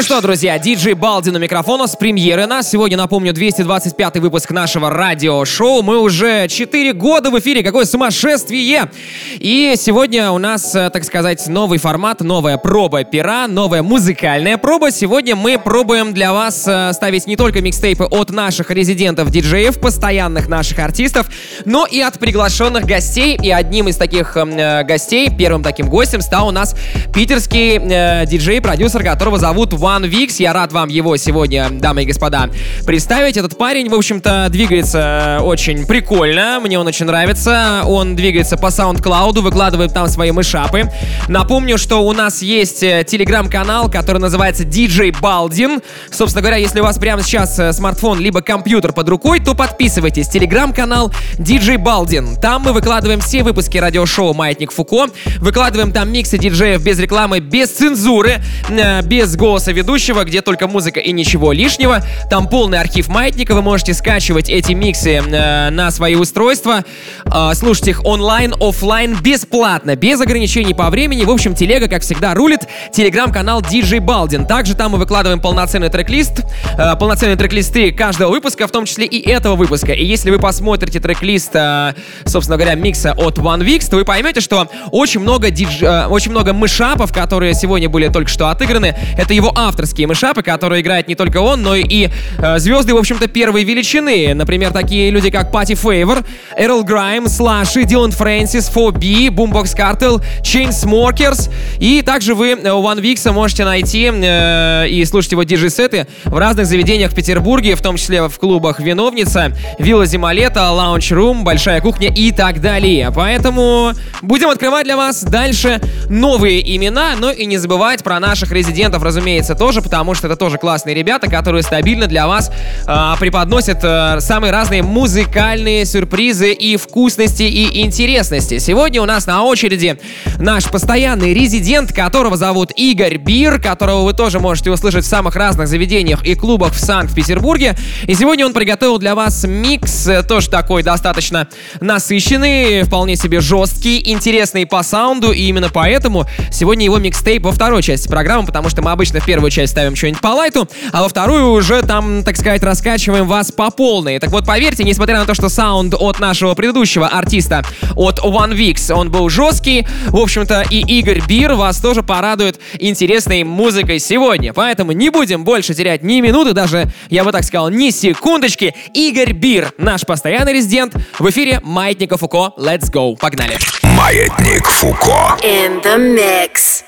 Ну 0.00 0.04
что, 0.04 0.22
друзья, 0.22 0.58
диджей 0.58 0.94
Балди 0.94 1.30
на 1.30 1.36
микрофона 1.36 1.86
с 1.86 1.94
премьеры 1.94 2.46
нас. 2.46 2.70
Сегодня, 2.70 2.96
напомню, 2.96 3.34
225 3.34 4.16
выпуск 4.16 4.50
нашего 4.50 4.88
радиошоу. 4.88 5.82
Мы 5.82 5.98
уже 5.98 6.48
4 6.48 6.94
года 6.94 7.30
в 7.30 7.38
эфире. 7.38 7.62
Какое 7.62 7.84
сумасшествие! 7.84 8.90
И 9.38 9.74
сегодня 9.76 10.32
у 10.32 10.38
нас, 10.38 10.74
э, 10.74 10.90
так 10.90 11.04
сказать, 11.04 11.46
новый 11.46 11.78
формат, 11.78 12.20
новая 12.20 12.56
проба 12.56 13.04
пера, 13.04 13.46
новая 13.46 13.82
музыкальная 13.82 14.58
проба. 14.58 14.90
Сегодня 14.90 15.36
мы 15.36 15.58
пробуем 15.58 16.12
для 16.12 16.32
вас 16.32 16.64
э, 16.66 16.92
ставить 16.92 17.26
не 17.26 17.36
только 17.36 17.60
микстейпы 17.60 18.04
от 18.04 18.30
наших 18.30 18.70
резидентов-диджеев, 18.70 19.78
постоянных 19.78 20.48
наших 20.48 20.80
артистов, 20.80 21.28
но 21.64 21.86
и 21.86 22.00
от 22.00 22.18
приглашенных 22.18 22.84
гостей. 22.86 23.38
И 23.40 23.50
одним 23.50 23.88
из 23.88 23.96
таких 23.96 24.36
эм, 24.36 24.50
э, 24.50 24.82
гостей, 24.82 25.28
первым 25.30 25.62
таким 25.62 25.88
гостем 25.88 26.22
стал 26.22 26.48
у 26.48 26.50
нас 26.50 26.74
питерский 27.14 27.78
э, 27.78 28.26
диджей-продюсер, 28.26 29.04
которого 29.04 29.38
зовут 29.38 29.74
One 29.74 30.08
Викс. 30.08 30.40
Я 30.40 30.52
рад 30.52 30.72
вам 30.72 30.88
его 30.88 31.16
сегодня, 31.16 31.68
дамы 31.70 32.02
и 32.02 32.06
господа, 32.06 32.50
представить. 32.84 33.36
Этот 33.36 33.56
парень, 33.56 33.88
в 33.88 33.94
общем-то, 33.94 34.48
двигается 34.50 35.38
э, 35.38 35.42
очень 35.42 35.86
прикольно. 35.86 36.58
Мне 36.60 36.80
он 36.80 36.86
очень 36.86 37.06
нравится. 37.06 37.82
Он 37.86 38.16
двигается 38.16 38.56
по 38.56 38.66
SoundCloud 38.66 39.19
выкладывает 39.28 39.92
там 39.92 40.08
свои 40.08 40.30
мышапы. 40.30 40.90
Напомню, 41.28 41.78
что 41.78 41.98
у 41.98 42.12
нас 42.12 42.42
есть 42.42 42.82
э, 42.82 43.04
телеграм-канал, 43.06 43.90
который 43.90 44.18
называется 44.18 44.64
DJ 44.64 45.12
Baldin. 45.20 45.82
Собственно 46.10 46.42
говоря, 46.42 46.56
если 46.56 46.80
у 46.80 46.84
вас 46.84 46.98
прямо 46.98 47.22
сейчас 47.22 47.58
э, 47.58 47.72
смартфон 47.72 48.18
либо 48.18 48.40
компьютер 48.40 48.92
под 48.92 49.08
рукой, 49.08 49.40
то 49.40 49.54
подписывайтесь. 49.54 50.28
Телеграм-канал 50.28 51.12
DJ 51.38 51.76
Baldin. 51.76 52.40
Там 52.40 52.62
мы 52.62 52.72
выкладываем 52.72 53.20
все 53.20 53.42
выпуски 53.42 53.78
радиошоу 53.78 54.34
«Маятник 54.34 54.72
Фуко». 54.72 55.06
Выкладываем 55.38 55.92
там 55.92 56.10
миксы 56.10 56.38
диджеев 56.38 56.82
без 56.82 56.98
рекламы, 56.98 57.40
без 57.40 57.70
цензуры, 57.70 58.42
э, 58.68 59.02
без 59.02 59.36
голоса 59.36 59.72
ведущего, 59.72 60.24
где 60.24 60.40
только 60.40 60.66
музыка 60.66 61.00
и 61.00 61.12
ничего 61.12 61.52
лишнего. 61.52 62.02
Там 62.30 62.48
полный 62.48 62.80
архив 62.80 63.08
Маятника. 63.08 63.54
Вы 63.54 63.62
можете 63.62 63.94
скачивать 63.94 64.48
эти 64.48 64.72
миксы 64.72 65.20
на 65.20 65.90
свои 65.90 66.14
устройства, 66.14 66.84
э, 67.24 67.54
слушать 67.54 67.88
их 67.88 68.04
онлайн, 68.04 68.54
офлайн, 68.60 69.09
бесплатно, 69.14 69.96
без 69.96 70.20
ограничений 70.20 70.74
по 70.74 70.90
времени. 70.90 71.24
В 71.24 71.30
общем, 71.30 71.54
телега, 71.54 71.88
как 71.88 72.02
всегда, 72.02 72.34
рулит. 72.34 72.60
Телеграм-канал 72.92 73.60
DJ 73.62 73.98
Baldin. 73.98 74.46
Также 74.46 74.74
там 74.74 74.92
мы 74.92 74.98
выкладываем 74.98 75.40
полноценный 75.40 75.88
трек-лист, 75.88 76.42
э, 76.78 76.96
полноценные 76.96 77.36
трек-листы 77.36 77.92
каждого 77.92 78.30
выпуска, 78.30 78.66
в 78.66 78.70
том 78.70 78.84
числе 78.84 79.06
и 79.06 79.28
этого 79.28 79.56
выпуска. 79.56 79.92
И 79.92 80.04
если 80.04 80.30
вы 80.30 80.38
посмотрите 80.38 81.00
трек-лист, 81.00 81.50
э, 81.54 81.94
собственно 82.24 82.56
говоря, 82.56 82.74
микса 82.74 83.12
от 83.12 83.38
One 83.38 83.64
Weeks, 83.64 83.88
то 83.90 83.96
вы 83.96 84.04
поймете, 84.04 84.40
что 84.40 84.68
очень 84.90 85.20
много, 85.20 85.50
дидж... 85.50 85.82
э, 85.82 86.06
очень 86.06 86.30
много 86.30 86.52
мышапов, 86.52 87.12
которые 87.12 87.54
сегодня 87.54 87.88
были 87.88 88.08
только 88.08 88.30
что 88.30 88.48
отыграны, 88.48 88.96
это 89.16 89.34
его 89.34 89.52
авторские 89.54 90.06
мышапы, 90.06 90.42
которые 90.42 90.82
играет 90.82 91.08
не 91.08 91.14
только 91.14 91.38
он, 91.38 91.62
но 91.62 91.74
и 91.74 92.08
э, 92.38 92.58
звезды, 92.58 92.94
в 92.94 92.98
общем-то, 92.98 93.28
первой 93.28 93.64
величины. 93.64 94.34
Например, 94.34 94.72
такие 94.72 95.10
люди, 95.10 95.30
как 95.30 95.50
Пати 95.52 95.74
Фейвор, 95.74 96.24
Эрл 96.56 96.84
Грайм, 96.84 97.28
Слаши, 97.28 97.84
Дилан 97.84 98.12
Фрэнсис, 98.12 98.68
4B, 99.00 99.28
Boombox 99.28 99.74
Cartel, 99.76 100.22
Chainsmokers. 100.42 101.50
И 101.78 102.02
также 102.02 102.34
вы 102.34 102.50
э, 102.50 102.72
у 102.72 102.82
One 102.82 103.00
Weeks 103.00 103.30
можете 103.32 103.64
найти 103.64 104.10
э, 104.12 104.88
и 104.88 105.04
слушать 105.04 105.32
его 105.32 105.42
диджей-сеты 105.42 106.06
в 106.24 106.36
разных 106.36 106.66
заведениях 106.66 107.12
в 107.12 107.14
Петербурге, 107.14 107.74
в 107.74 107.82
том 107.82 107.96
числе 107.96 108.28
в 108.28 108.38
клубах 108.38 108.80
«Виновница», 108.80 109.52
«Вилла 109.78 110.06
Зималета», 110.06 110.70
«Лаунч 110.70 111.10
Рум», 111.12 111.44
«Большая 111.44 111.80
кухня» 111.80 112.08
и 112.08 112.32
так 112.32 112.60
далее. 112.60 113.10
Поэтому 113.14 113.92
будем 114.22 114.50
открывать 114.50 114.84
для 114.84 114.96
вас 114.96 115.22
дальше 115.22 115.80
новые 116.08 116.76
имена, 116.76 117.14
но 117.18 117.30
и 117.30 117.46
не 117.46 117.56
забывать 117.56 118.04
про 118.04 118.20
наших 118.20 118.52
резидентов, 118.52 119.02
разумеется, 119.02 119.54
тоже, 119.54 119.82
потому 119.82 120.14
что 120.14 120.26
это 120.26 120.36
тоже 120.36 120.58
классные 120.58 120.94
ребята, 120.94 121.28
которые 121.30 121.62
стабильно 121.62 122.06
для 122.06 122.26
вас 122.26 122.50
э, 122.86 123.12
преподносят 123.18 123.78
э, 123.82 124.20
самые 124.20 124.52
разные 124.52 124.82
музыкальные 124.82 125.84
сюрпризы 125.84 126.52
и 126.52 126.76
вкусности 126.76 127.42
и 127.42 127.82
интересности. 127.82 128.58
Сегодня 128.58 128.89
у 128.98 129.04
нас 129.04 129.26
на 129.26 129.44
очереди 129.44 129.98
наш 130.38 130.64
постоянный 130.64 131.34
резидент, 131.34 131.92
которого 131.92 132.36
зовут 132.36 132.72
Игорь 132.76 133.18
Бир, 133.18 133.60
которого 133.60 134.04
вы 134.04 134.12
тоже 134.14 134.40
можете 134.40 134.70
услышать 134.70 135.04
в 135.04 135.08
самых 135.08 135.36
разных 135.36 135.68
заведениях 135.68 136.24
и 136.24 136.34
клубах 136.34 136.72
в 136.72 136.80
Санкт-Петербурге. 136.80 137.76
И 138.06 138.14
сегодня 138.14 138.46
он 138.46 138.52
приготовил 138.52 138.98
для 138.98 139.14
вас 139.14 139.44
микс, 139.44 140.06
э, 140.06 140.22
тоже 140.22 140.50
такой 140.50 140.82
достаточно 140.82 141.48
насыщенный, 141.80 142.82
вполне 142.82 143.16
себе 143.16 143.40
жесткий, 143.40 144.10
интересный 144.10 144.66
по 144.66 144.82
саунду, 144.82 145.32
и 145.32 145.42
именно 145.42 145.68
поэтому 145.68 146.26
сегодня 146.50 146.84
его 146.84 146.98
микстейп 146.98 147.44
во 147.44 147.52
второй 147.52 147.82
части 147.82 148.08
программы, 148.08 148.46
потому 148.46 148.68
что 148.68 148.82
мы 148.82 148.90
обычно 148.90 149.20
в 149.20 149.26
первую 149.26 149.50
часть 149.50 149.72
ставим 149.72 149.94
что-нибудь 149.94 150.20
по 150.20 150.28
лайту, 150.28 150.68
а 150.92 151.02
во 151.02 151.08
вторую 151.08 151.50
уже 151.50 151.82
там, 151.82 152.24
так 152.24 152.36
сказать, 152.36 152.62
раскачиваем 152.62 153.26
вас 153.26 153.52
по 153.52 153.70
полной. 153.70 154.18
Так 154.18 154.30
вот, 154.30 154.46
поверьте, 154.46 154.84
несмотря 154.84 155.18
на 155.18 155.26
то, 155.26 155.34
что 155.34 155.48
саунд 155.48 155.94
от 155.98 156.20
нашего 156.20 156.54
предыдущего 156.54 157.08
артиста, 157.08 157.64
от 157.96 158.18
One 158.20 158.54
Weeks, 158.80 158.94
он 158.94 159.10
был 159.10 159.28
жесткий, 159.28 159.86
в 160.08 160.16
общем-то, 160.16 160.64
и 160.70 160.80
Игорь 160.80 161.20
Бир 161.26 161.54
вас 161.54 161.78
тоже 161.78 162.02
порадует 162.02 162.60
интересной 162.78 163.44
музыкой 163.44 163.98
сегодня. 163.98 164.52
Поэтому 164.52 164.92
не 164.92 165.10
будем 165.10 165.44
больше 165.44 165.74
терять 165.74 166.02
ни 166.02 166.20
минуты, 166.20 166.52
даже, 166.52 166.90
я 167.08 167.24
бы 167.24 167.32
так 167.32 167.44
сказал, 167.44 167.70
ни 167.70 167.90
секундочки. 167.90 168.74
Игорь 168.94 169.32
Бир, 169.32 169.72
наш 169.78 170.02
постоянный 170.06 170.54
резидент, 170.54 170.94
в 171.18 171.28
эфире 171.30 171.60
Маятника 171.62 172.16
Фуко. 172.16 172.52
Let's 172.56 172.90
go. 172.90 173.16
Погнали. 173.16 173.58
Маятник 173.82 174.66
Фуко. 174.66 175.36
In 175.42 175.82
the 175.82 175.96
mix. 175.98 176.84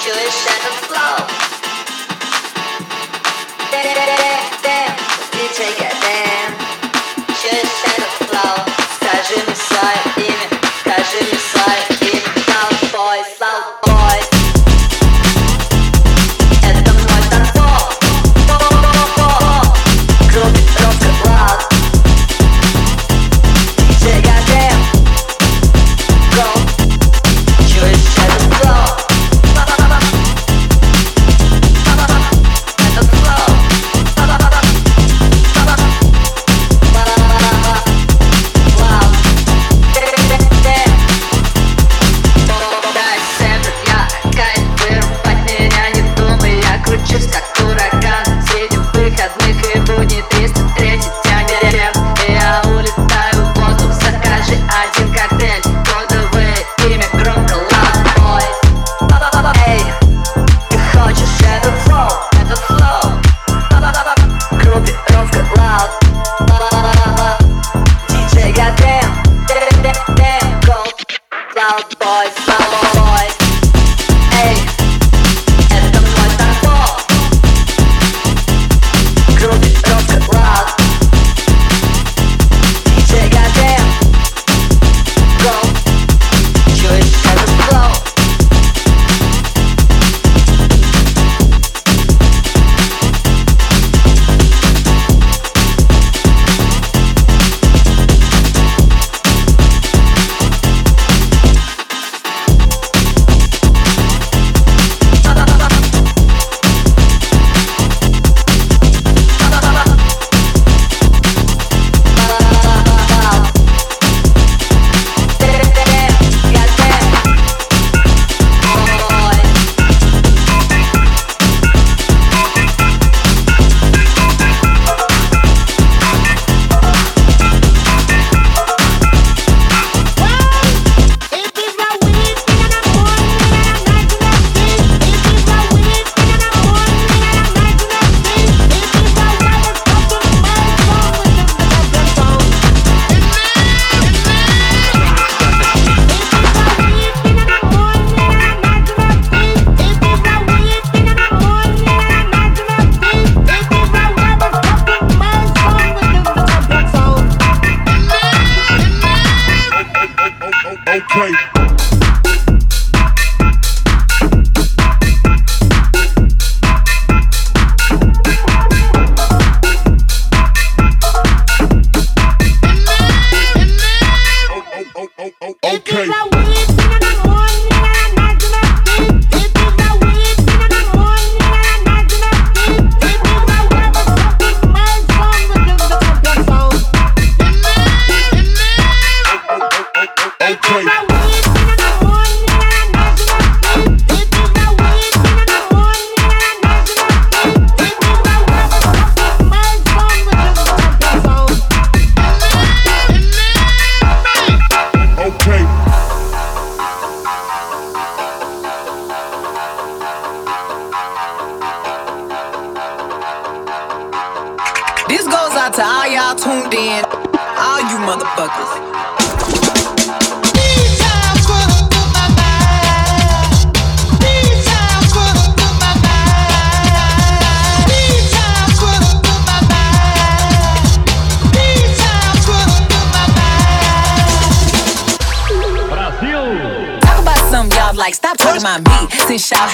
Скажи 0.00 1.51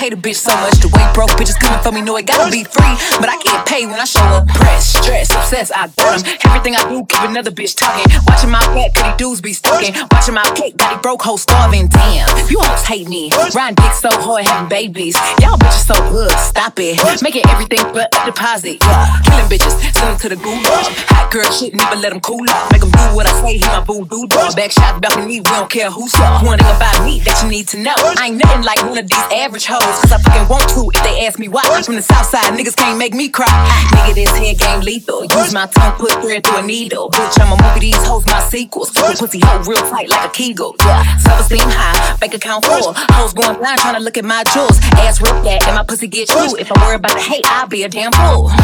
hate 0.09 0.17
a 0.17 0.21
bitch 0.21 0.37
so 0.37 0.55
much. 0.61 0.81
The 0.81 0.89
way 0.89 1.05
broke 1.13 1.31
bitches 1.37 1.59
coming 1.61 1.81
for 1.83 1.93
me 1.93 2.01
know 2.01 2.17
it 2.17 2.27
gotta 2.27 2.51
be 2.51 2.65
free. 2.65 2.95
But 3.21 3.29
I 3.29 3.37
can't 3.37 3.67
pay 3.67 3.85
when 3.87 4.01
I 4.01 4.05
show 4.05 4.21
up. 4.21 4.49
Press, 4.49 4.97
stress, 4.97 5.31
obsessed, 5.35 5.73
I 5.75 5.89
got 5.97 6.23
them. 6.25 6.38
Everything 6.69 6.87
I 6.87 7.01
do, 7.01 7.07
keep 7.07 7.31
another 7.31 7.51
bitch 7.51 7.77
talking. 7.77 8.05
Watching 8.27 8.51
my 8.51 8.61
back, 8.75 8.93
cause 8.93 9.17
dudes 9.17 9.41
be 9.41 9.53
stalking. 9.53 9.95
Watching 10.13 10.35
my 10.35 10.45
cake, 10.55 10.77
got 10.77 10.93
these 10.93 11.01
broke 11.01 11.23
hoes 11.23 11.43
starving. 11.43 11.89
Damn, 11.89 12.29
you 12.51 12.61
hoes 12.61 12.85
hate 12.85 13.09
me. 13.09 13.31
Riding 13.55 13.77
dick 13.77 13.93
so 13.95 14.11
hard, 14.13 14.45
having 14.45 14.69
babies. 14.69 15.17
Y'all 15.41 15.57
bitches 15.57 15.89
so 15.89 15.95
good, 16.13 16.31
stop 16.33 16.75
it. 16.77 17.01
Making 17.23 17.47
everything 17.49 17.81
but 17.95 18.13
a 18.13 18.27
deposit. 18.27 18.81
Killing 18.81 19.49
bitches, 19.49 19.73
send 19.97 20.13
them 20.13 20.19
to 20.19 20.29
the 20.29 20.37
gulag. 20.37 20.93
Hot 21.09 21.33
girl 21.33 21.49
shit, 21.51 21.73
never 21.73 21.97
let 21.97 22.13
them 22.13 22.21
cool 22.21 22.45
off. 22.51 22.73
Make 22.73 22.83
them 22.83 22.91
do 22.91 23.17
what 23.17 23.27
I 23.27 23.33
say, 23.41 23.57
he 23.57 23.65
my 23.65 23.81
voodoo 23.81 24.29
dog. 24.29 24.55
Back 24.55 24.73
shot, 24.73 25.01
balcony, 25.01 25.41
we 25.41 25.49
don't 25.49 25.71
care 25.71 25.91
who's 25.91 26.15
up. 26.21 26.45
One 26.45 26.59
thing 26.59 26.69
about 26.69 27.01
me 27.05 27.21
that 27.25 27.41
you 27.43 27.49
need 27.49 27.69
to 27.69 27.79
know. 27.81 27.97
I 27.97 28.29
ain't 28.29 28.37
nothing 28.37 28.65
like 28.65 28.83
one 28.85 28.99
of 28.99 29.09
these 29.09 29.27
average 29.33 29.65
hoes. 29.65 29.81
Cause 30.05 30.13
I 30.13 30.19
fucking 30.21 30.49
want 30.53 30.69
to 30.77 30.91
if 30.93 31.03
they 31.05 31.25
ask 31.25 31.39
me 31.39 31.49
why. 31.49 31.65
From 31.81 31.97
the 31.97 32.05
south 32.05 32.29
side, 32.29 32.53
niggas 32.53 32.77
can't 32.77 32.99
make 32.99 33.15
me 33.15 33.29
cry. 33.31 33.49
Nigga, 33.97 34.15
this 34.15 34.37
head 34.37 34.59
game 34.59 34.81
lethal. 34.81 35.25
Use 35.25 35.55
my 35.55 35.65
tongue, 35.67 35.97
put 35.97 36.13
thread 36.21 36.45
through 36.45 36.58
a 36.59 36.67
needle. 36.67 37.11
Bitch, 37.11 37.41
I'ma 37.41 37.57
movie 37.57 37.81
these 37.81 38.07
hoes 38.07 38.27
my 38.27 38.41
sequels. 38.49 38.91
Keep 38.91 39.05
a 39.05 39.17
pussy 39.17 39.41
hoe 39.43 39.63
real 39.63 39.77
tight 39.91 40.09
like 40.09 40.29
a 40.29 40.33
kegel. 40.33 40.75
Yeah, 40.81 41.17
self-esteem 41.19 41.69
high, 41.69 42.17
bank 42.17 42.35
account 42.35 42.65
full. 42.65 42.95
Hoes 42.95 43.33
going 43.33 43.59
blind 43.59 43.79
trying 43.81 43.95
to 43.95 44.01
look 44.01 44.19
at 44.19 44.25
my 44.25 44.43
jewels. 44.53 44.79
Ass 44.99 45.21
real 45.21 45.35
fat 45.43 45.67
and 45.67 45.77
my 45.77 45.85
pussy 45.85 46.09
get 46.09 46.29
true. 46.29 46.57
If 46.57 46.71
I 46.73 46.87
worry 46.87 46.97
about 46.97 47.13
the 47.13 47.21
hate, 47.21 47.45
I'll 47.47 47.69
be 47.69 47.85
a 47.85 47.89
damn 47.89 48.13
fool. 48.13 48.51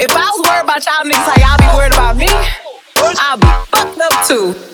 if 0.00 0.16
I 0.16 0.30
was 0.32 0.48
worried 0.48 0.64
about 0.64 0.84
y'all 0.86 1.04
niggas, 1.04 1.26
how 1.28 1.36
y'all 1.40 1.58
be 1.58 1.76
worried 1.76 1.92
about 1.92 2.16
me? 2.16 2.28
I'll 2.96 3.36
be 3.36 3.46
fucked 3.70 4.00
up 4.00 4.26
too. 4.26 4.71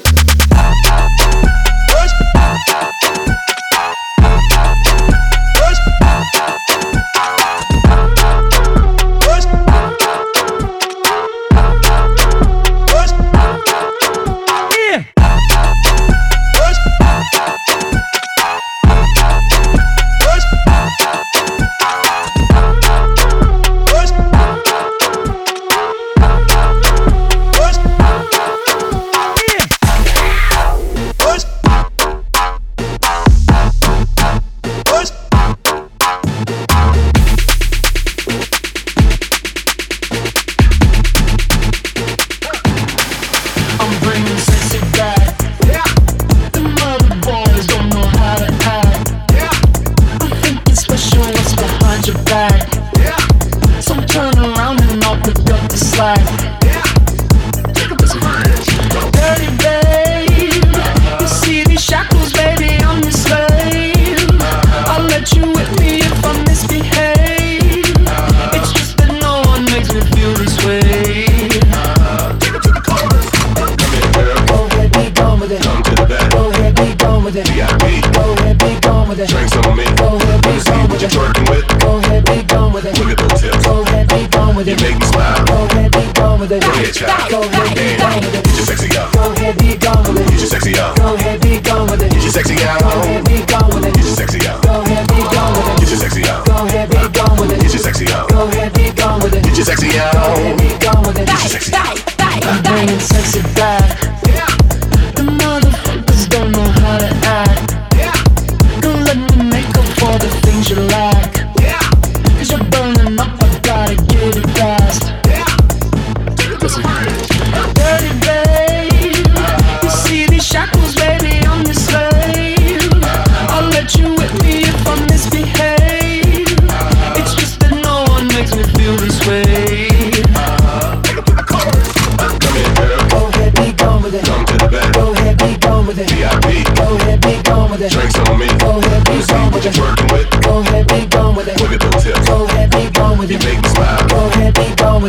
She's 99.58 99.66
sexy 99.66 99.98
out. 99.98 100.57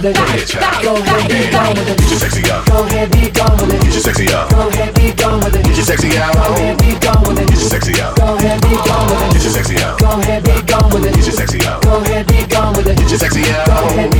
with 0.01 0.15
it. 0.15 0.83
Go 0.83 0.95
ahead, 0.95 1.29
be 1.29 1.51
gone 1.51 1.75
with 1.75 1.89
it. 1.89 1.97
Get 1.99 2.09
your 2.09 2.19
sexy 2.19 2.51
out. 2.51 2.65
Go 2.67 2.83
ahead, 2.83 3.11
be 3.11 3.29
gone 3.31 3.57
with 3.59 3.73
it. 3.73 3.81
Get 3.83 3.93
your 3.93 4.01
sexy 4.01 4.27
out. 4.31 4.49
Go 4.49 4.67
ahead, 4.69 4.95
be 4.95 5.11
gone 5.13 5.39
with 5.39 5.55
it. 5.55 5.63
Get 5.65 5.75
your 5.75 5.85
sexy 5.85 6.17
out. 6.17 6.33
Go 6.35 6.47
ahead, 6.47 6.77
be 6.79 6.95
gone 6.95 7.27
with 7.27 7.39
it. 7.39 7.47
Get 7.49 7.59
your 7.59 7.67
sexy 7.67 8.01
out. 8.01 8.15
Go 8.17 8.35
ahead, 8.37 8.61
be 8.61 8.71
gone 8.87 9.07
with 9.09 9.19
it. 9.19 9.33
Get 9.33 9.43
your 9.43 9.51
sexy 9.51 9.77
out. 9.83 9.99
Go 9.99 10.07
ahead, 10.19 10.43
be 10.43 10.61
gone 10.63 10.89
with 10.93 11.05
it. 11.05 11.15
Get 11.15 11.25
your 11.25 11.35
sexy 11.35 11.59
out. 11.67 11.81
Go 11.83 11.97
ahead, 11.99 12.27
be 12.27 12.45
gone 12.47 12.73
with 12.75 12.87
it. 12.87 12.97
Get 12.97 13.09
your 13.09 13.19
sexy 13.19 13.43
out. 13.51 13.67
Go 13.67 13.73
ahead, 13.73 14.11
be 14.11 14.18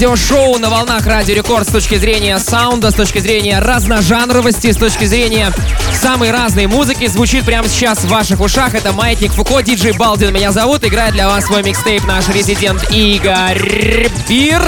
радиошоу 0.00 0.58
на 0.58 0.70
волнах 0.70 1.04
Радио 1.04 1.34
Рекорд 1.34 1.68
с 1.68 1.70
точки 1.70 1.96
зрения 1.96 2.38
саунда, 2.38 2.90
с 2.90 2.94
точки 2.94 3.18
зрения 3.18 3.58
разножанровости, 3.58 4.72
с 4.72 4.76
точки 4.78 5.04
зрения 5.04 5.52
самой 5.92 6.30
разной 6.30 6.66
музыки 6.68 7.06
звучит 7.06 7.44
прямо 7.44 7.68
сейчас 7.68 7.98
в 7.98 8.08
ваших 8.08 8.40
ушах. 8.40 8.74
Это 8.74 8.92
Маятник 8.92 9.30
Фуко, 9.32 9.60
диджей 9.60 9.92
Балдин 9.92 10.32
меня 10.32 10.52
зовут. 10.52 10.86
Играет 10.86 11.12
для 11.12 11.28
вас 11.28 11.44
свой 11.44 11.62
микстейп 11.62 12.06
наш 12.06 12.28
резидент 12.28 12.90
Игорь 12.90 14.08
Бир. 14.26 14.62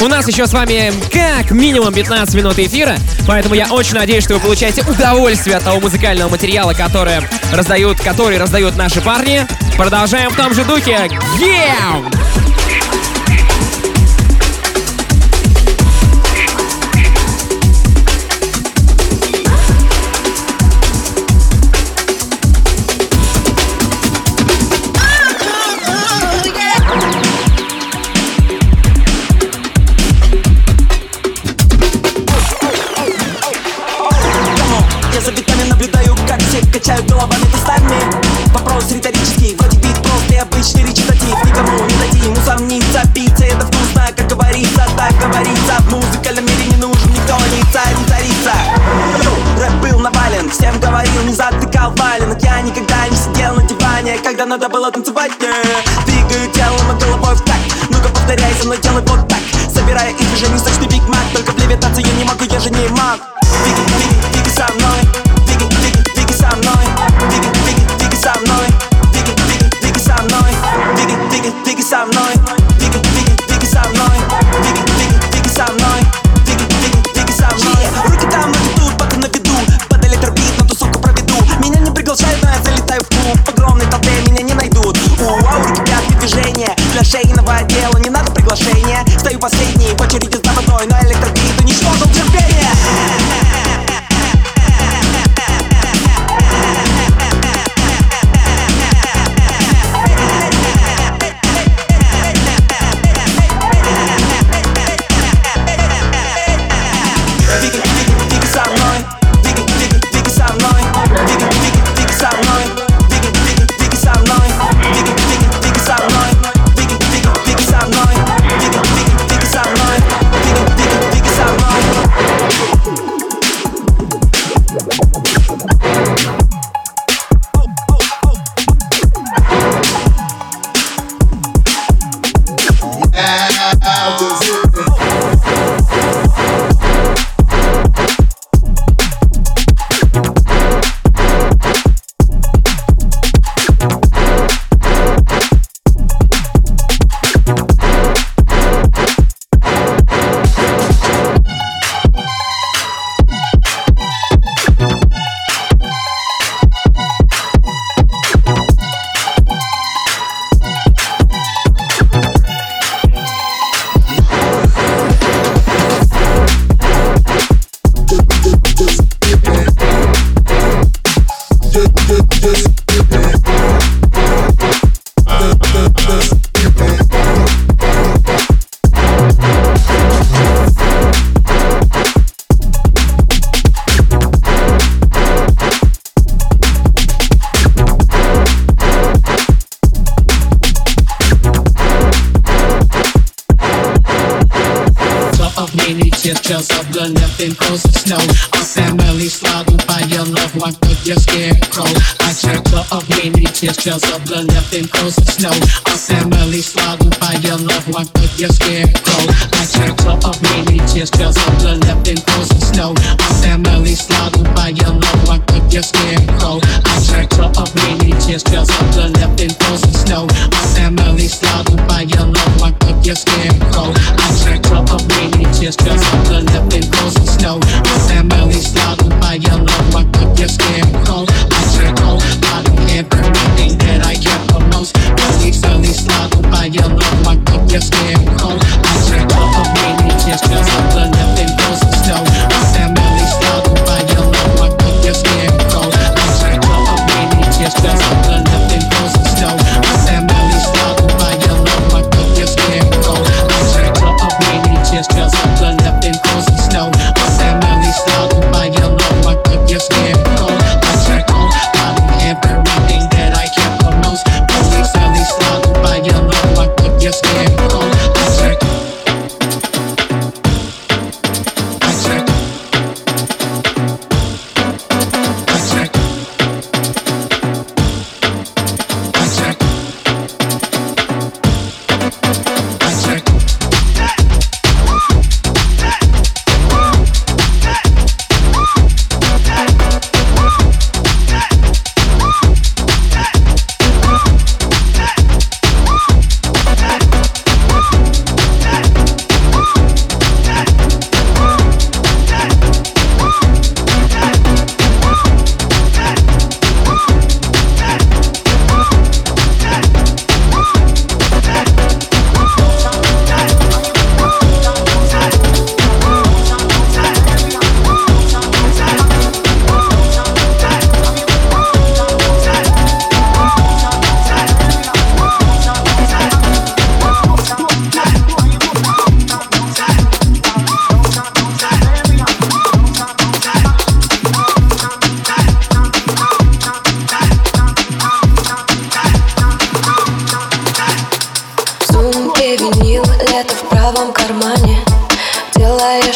У 0.00 0.08
нас 0.08 0.26
еще 0.26 0.46
с 0.46 0.54
вами 0.54 0.94
как 1.12 1.50
минимум 1.50 1.92
15 1.92 2.34
минут 2.34 2.58
эфира, 2.58 2.96
поэтому 3.26 3.56
я 3.56 3.66
очень 3.70 3.96
надеюсь, 3.96 4.24
что 4.24 4.34
вы 4.34 4.40
получаете 4.40 4.80
удовольствие 4.88 5.58
от 5.58 5.64
того 5.64 5.78
музыкального 5.78 6.30
материала, 6.30 6.72
который 6.72 7.20
раздают, 7.52 8.00
который 8.00 8.38
раздают 8.38 8.78
наши 8.78 9.02
парни. 9.02 9.46
Продолжаем 9.76 10.30
в 10.30 10.36
том 10.36 10.54
же 10.54 10.64
духе. 10.64 11.10
Yeah! 11.38 12.49
надо 54.60 54.74
было 54.74 54.90
танцевать 54.90 55.32
э. 55.40 55.44
yeah. 55.44 56.04
Двигаю 56.04 56.50
телом 56.52 56.94
и 56.94 57.00
головой 57.00 57.34
в 57.34 57.40
такт 57.44 57.60
Ну-ка 57.88 58.08
повторяй 58.10 58.52
за 58.60 58.66
мной, 58.66 58.78
делай 58.78 59.02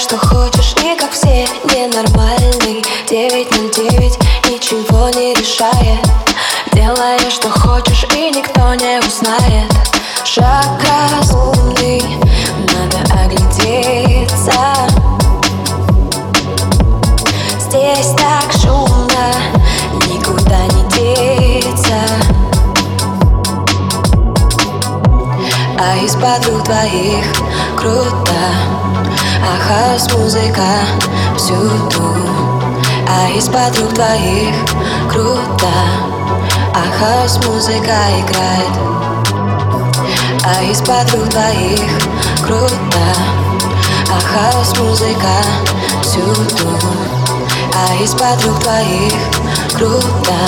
что 0.04 0.18
хочешь 0.18 0.74
И 0.82 0.96
как 0.98 1.12
все 1.12 1.48
ненормальный 1.72 2.84
Девять 3.08 3.50
на 3.52 3.68
девять 3.70 4.18
Ничего 4.50 5.08
не 5.08 5.32
решает. 5.32 6.06
Делаешь 6.74 7.32
что 7.32 7.48
хочешь 7.48 8.04
И 8.14 8.30
никто 8.30 8.74
не 8.74 8.98
узнает. 8.98 9.72
Шаг 10.24 10.66
разумный 10.82 12.02
Надо 12.58 12.98
оглядеться. 13.14 14.52
Здесь 17.58 18.12
так 18.18 18.52
шумно 18.60 19.32
Никуда 20.06 20.66
не 20.66 20.82
деться. 20.90 22.00
А 25.78 25.96
из 26.04 26.14
подруг 26.14 26.62
твоих 26.64 27.24
круто. 27.78 28.63
А 29.46 29.56
хаос 29.66 30.10
музыка 30.12 30.62
всюду 31.36 32.16
А 33.08 33.28
из 33.30 33.46
подруг 33.48 33.92
твоих 33.94 34.54
круто. 35.10 35.72
А 36.72 36.84
хаос 36.98 37.38
музыка 37.46 37.96
играет 38.20 38.74
А 40.44 40.62
из 40.62 40.80
подруг 40.80 41.28
твоих 41.28 41.80
круто. 42.42 43.04
А 44.10 44.20
хаос 44.20 44.78
музыка 44.78 45.36
всюду 46.02 46.78
А 47.74 47.94
из 48.02 48.12
подруг 48.12 48.58
твоих 48.60 49.14
круто. 49.76 50.38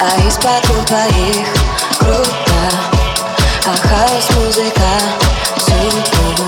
а 0.00 0.26
из 0.26 0.34
подруг 0.36 0.84
твоих 0.86 1.46
круто 1.98 2.60
А 3.66 3.88
хаос 3.88 4.30
музыка 4.36 4.90
всюду 5.56 6.44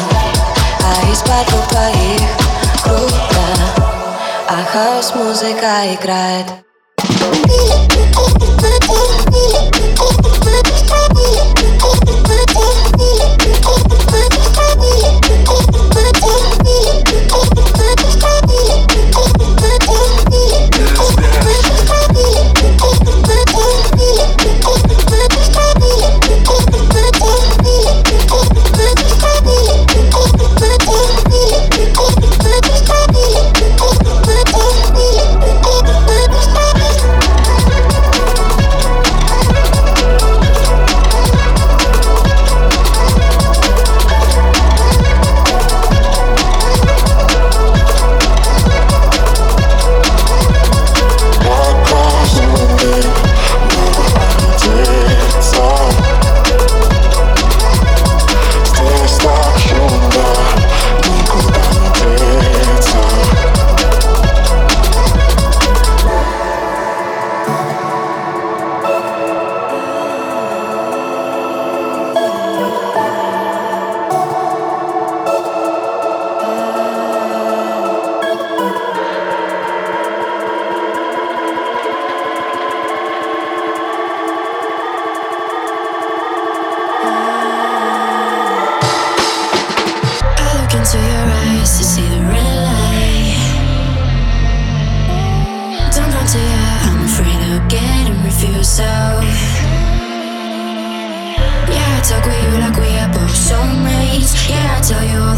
А 0.83 1.13
из 1.13 1.21
подруг 1.21 1.67
твоих 1.69 2.29
круто 2.83 3.47
А 4.49 4.65
хаос 4.73 5.15
музыка 5.15 5.95
играет. 5.95 6.47
Здесь 17.35 17.61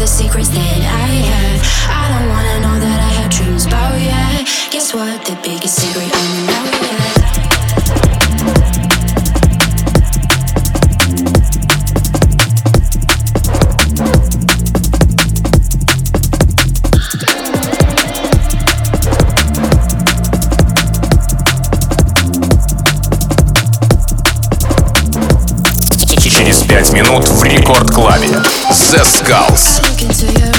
the 0.07 0.13
secrets 0.13 0.47
that 0.49 0.57
I 0.57 1.07
have. 1.31 1.59
I 1.91 2.07
don't 2.11 2.29
wanna 2.29 2.59
know 2.63 2.79
that 2.79 2.99
I 2.99 3.11
had 3.19 3.29
dreams 3.29 3.65
about 3.65 3.99
you. 3.99 4.45
Guess 4.71 4.93
what? 4.93 5.25
The 5.25 5.35
biggest 5.43 5.75
secret 5.81 6.09
don't 6.13 6.47
know 6.47 6.63
yet. 6.81 7.27
Через 26.37 26.61
пять 26.63 26.93
минут 26.93 27.27
в 27.27 27.43
Рекорд 27.43 27.91
Клабе. 27.91 28.29
The 28.91 29.03
Skulls. 29.03 29.86
to 30.17 30.25
you. 30.25 30.56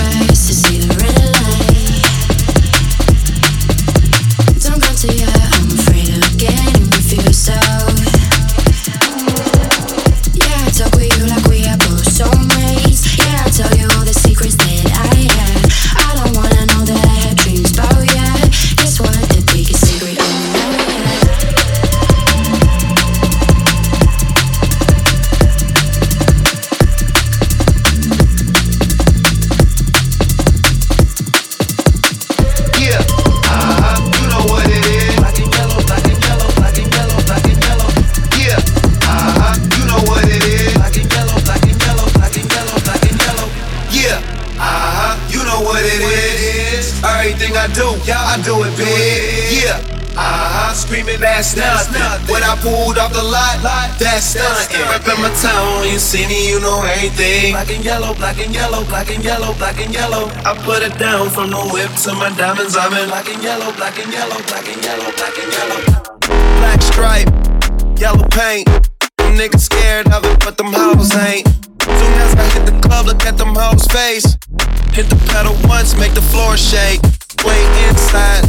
Nothing. 54.18 54.82
Reppin' 54.90 55.18
my 55.22 55.30
town, 55.38 55.86
you 55.88 55.98
see 55.98 56.26
me, 56.26 56.50
you 56.50 56.60
know 56.60 56.82
everything. 56.82 57.52
Black 57.52 57.70
and 57.70 57.84
yellow, 57.84 58.14
black 58.14 58.38
and 58.38 58.54
yellow, 58.54 58.84
black 58.84 59.10
and 59.10 59.22
yellow, 59.22 59.54
black 59.54 59.78
and 59.80 59.94
yellow. 59.94 60.26
I 60.44 60.54
put 60.64 60.82
it 60.82 60.98
down 60.98 61.30
from 61.30 61.50
the 61.50 61.62
whip 61.70 61.90
to 62.04 62.12
my 62.14 62.30
diamonds. 62.36 62.76
I'm 62.76 62.92
in 62.94 63.08
black 63.08 63.28
and 63.28 63.42
yellow, 63.42 63.72
black 63.76 63.98
and 63.98 64.12
yellow, 64.12 64.38
black 64.48 64.66
and 64.66 64.82
yellow, 64.82 65.10
black 65.14 65.36
and 65.38 65.52
yellow. 65.52 65.80
Black 66.58 66.82
stripe, 66.82 67.30
yellow 67.98 68.26
paint. 68.34 68.66
Them 69.18 69.36
niggas 69.38 69.60
scared 69.60 70.08
of 70.08 70.24
it, 70.24 70.38
but 70.40 70.56
them 70.58 70.72
hoes 70.72 71.14
ain't. 71.14 71.46
Soon 71.82 72.14
as 72.24 72.34
I 72.34 72.44
hit 72.54 72.66
the 72.66 72.78
club, 72.82 73.06
look 73.06 73.24
at 73.24 73.38
them 73.38 73.54
hoes' 73.54 73.86
face. 73.86 74.36
Hit 74.92 75.06
the 75.08 75.20
pedal 75.30 75.54
once, 75.68 75.96
make 75.96 76.14
the 76.14 76.22
floor 76.22 76.56
shake. 76.56 77.00
Way 77.46 77.62
inside, 77.86 78.42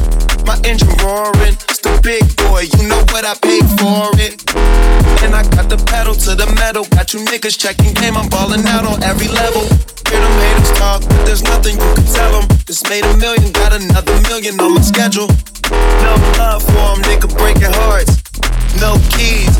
my 0.45 0.57
engine 0.65 0.89
roaring. 1.03 1.53
It's 1.69 1.79
the 1.79 1.99
big 2.01 2.25
boy, 2.37 2.65
you 2.75 2.87
know 2.89 3.03
what 3.13 3.23
I 3.23 3.35
paid 3.37 3.65
for 3.77 4.09
it. 4.17 4.58
And 5.21 5.35
I 5.35 5.43
got 5.43 5.67
the 5.69 5.77
pedal 5.91 6.15
to 6.15 6.31
the 6.35 6.47
metal. 6.55 6.85
Got 6.95 7.13
you 7.13 7.19
niggas 7.19 7.59
checking 7.59 7.93
game, 7.93 8.15
I'm 8.15 8.29
balling 8.29 8.65
out 8.67 8.87
on 8.87 9.03
every 9.03 9.27
level. 9.27 9.67
Hear 10.07 10.19
them 10.19 10.35
haters 10.39 10.71
talk, 10.79 11.01
but 11.03 11.25
there's 11.27 11.43
nothing 11.43 11.75
you 11.75 11.91
can 11.93 12.07
tell 12.07 12.31
them. 12.39 12.47
Just 12.65 12.87
made 12.89 13.03
a 13.03 13.13
million, 13.17 13.51
got 13.51 13.75
another 13.75 14.15
million 14.31 14.59
on 14.59 14.75
my 14.75 14.81
schedule. 14.81 15.27
No 15.69 16.15
love 16.39 16.63
for 16.63 16.95
them, 16.95 17.03
nigga 17.03 17.27
breaking 17.37 17.73
hearts. 17.83 18.23
No 18.79 18.95
keys, 19.11 19.51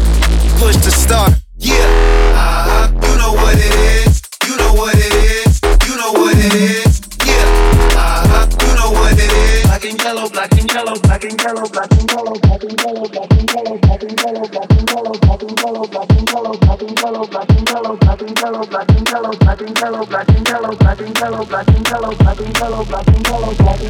push 0.57 0.79
to 0.87 0.91
start. 0.91 1.33
Yeah, 1.57 1.75
uh-huh. 1.75 2.95
you 2.95 3.13
know 3.19 3.33
what 3.35 3.59
it 3.59 3.75
is. 4.07 4.23
You 4.47 4.55
know 4.55 4.73
what 4.73 4.95
it 4.95 5.11
is. 5.11 5.59
You 5.85 5.95
know 5.99 6.13
what 6.15 6.39
it 6.39 6.55
is. 6.55 7.03
Yeah, 7.27 7.99
uh-huh. 7.99 8.47
you 8.63 8.71
know 8.79 8.89
what 8.95 9.11
it 9.11 9.27
is. 9.27 9.67
Black 9.67 9.83
and 9.83 9.99
yellow, 10.01 10.29
black 10.29 10.51
and 10.55 10.71
yellow, 10.71 10.95
black 11.03 11.23
and 11.25 11.35
yellow, 11.35 11.67
black 11.67 11.91
and 11.91 12.07
yellow, 12.09 12.39
black 12.39 12.63
and 12.63 12.79
yellow, 12.79 13.05
black 13.11 13.31
and 13.35 13.51
yellow, 13.51 13.77
black 13.77 14.01
and 14.01 14.21
yellow, 14.23 14.47
black 14.47 14.47
and 14.47 14.47
yellow, 14.47 14.47
black 14.47 14.69
and 14.71 14.71
yellow, 14.71 14.78
Blanco, 15.87 16.05
Blanco, 16.05 16.57
Blanco. 16.57 16.68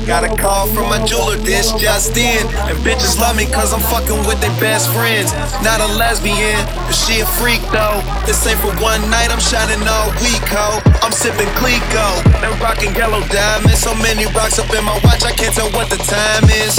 Got 0.06 0.24
a 0.26 0.36
call 0.36 0.68
from 0.68 0.90
my 0.90 1.00
jeweler, 1.06 1.38
this 1.38 1.72
just 1.80 2.18
in. 2.18 2.44
And 2.68 2.78
bitches 2.84 3.20
love 3.20 3.38
me 3.38 3.46
cause 3.46 3.74
I'm 3.74 3.80
fucking 3.80 4.20
with 4.28 4.42
their 4.42 4.54
best 4.60 4.92
friends. 4.92 5.32
Not 5.64 5.80
a 5.80 5.88
lesbian, 5.96 6.60
but 6.88 6.96
she 6.96 7.22
a 7.22 7.26
freak 7.40 7.62
though. 7.72 8.02
This 8.26 8.46
ain't 8.48 8.60
for 8.60 8.74
one 8.84 9.02
night, 9.10 9.32
I'm 9.32 9.40
shining 9.40 9.80
all 9.88 10.12
week, 10.20 10.44
ho. 10.52 10.82
I'm 11.00 11.12
sipping 11.12 11.48
Clico 11.56 12.20
and 12.44 12.52
rocking 12.60 12.96
yellow 12.96 13.22
diamonds. 13.30 13.80
So 13.80 13.94
many 13.96 14.26
rocks 14.36 14.60
up 14.60 14.70
in 14.74 14.84
my 14.84 15.00
watch, 15.04 15.24
I 15.24 15.32
can't 15.32 15.54
tell 15.54 15.70
what 15.72 15.90
the 15.90 15.98
time 16.04 16.50
is. 16.50 16.76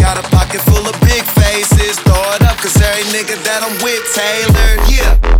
Got 0.00 0.16
a 0.16 0.24
pocket 0.30 0.60
full 0.62 0.86
of 0.86 0.96
big 1.02 1.24
faces. 1.36 1.98
Throw 2.00 2.16
it 2.36 2.42
up, 2.42 2.56
cause 2.56 2.76
every 2.80 3.04
nigga 3.12 3.36
that 3.44 3.60
I'm 3.60 3.76
with 3.84 4.00
tailored. 4.16 4.80
Yeah, 4.88 5.12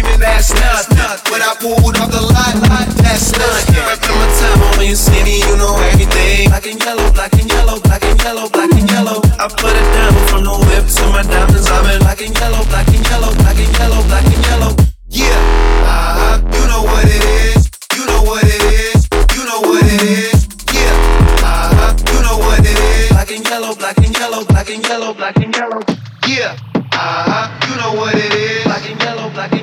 screaming 0.00 0.20
that's 0.20 0.52
nothing. 0.54 1.32
When 1.32 1.42
I 1.42 1.54
pulled 1.60 1.96
off 1.96 2.10
the 2.10 2.20
lot, 2.20 2.54
that's 2.96 3.32
nothing. 3.32 3.74
Reppin' 3.74 4.16
my 4.16 4.28
town, 4.40 4.78
when 4.78 4.88
you 4.88 4.96
see 4.96 5.22
me, 5.22 5.40
you 5.40 5.56
know 5.56 5.76
everything. 5.92 6.48
Black 6.48 6.66
and 6.66 6.80
yellow, 6.80 7.12
black 7.12 7.32
and 7.34 7.48
yellow, 7.48 7.80
black 7.80 8.02
and 8.04 8.22
yellow, 8.22 8.48
black 8.48 8.72
and 8.72 8.90
yellow. 8.90 9.20
I 9.38 9.48
put 9.48 9.76
it 9.76 9.88
down 9.94 10.12
from 10.28 10.44
the 10.44 10.56
whip 10.68 10.86
to 10.88 11.04
my 11.12 11.22
diamonds. 11.22 11.68
I'm 11.70 11.86
in 11.90 12.00
black 12.00 12.20
and 12.20 12.34
yellow, 12.34 12.64
black 12.64 12.88
and 12.88 13.04
yellow, 13.08 13.32
black 13.34 13.58
and 13.58 13.72
yellow, 13.78 14.02
black 14.08 14.24
and 14.24 14.44
yellow. 14.44 14.72
Yeah, 15.08 15.26
uh-huh, 15.84 16.36
you 16.54 16.64
know 16.70 16.82
what 16.82 17.04
it 17.04 17.24
is. 17.24 17.70
You 17.96 18.06
know 18.06 18.22
what 18.22 18.44
it 18.44 18.62
is. 18.62 19.08
You 19.36 19.42
know 19.44 19.60
what 19.60 19.84
it 19.84 20.02
is. 20.02 20.48
Yeah, 20.72 20.94
uh-huh, 21.44 21.92
you 22.14 22.20
know 22.22 22.38
what 22.38 22.60
it 22.60 22.78
is. 22.78 23.08
Black 23.10 23.30
and 23.30 23.44
yellow, 23.44 23.74
black 23.74 23.98
and 23.98 24.14
yellow, 24.16 24.44
black 24.44 24.70
and 24.70 24.82
yellow, 24.86 25.12
black 25.14 25.36
and 25.36 25.54
yellow. 25.54 25.82
Yeah, 26.26 26.56
uh-huh, 26.92 27.48
you 27.68 27.74
know 27.76 27.92
what 27.98 28.14
it 28.14 28.32
is. 28.32 28.64
Black 28.64 28.88
and 28.88 29.00
yellow, 29.02 29.30
black 29.30 29.52
and 29.52 29.59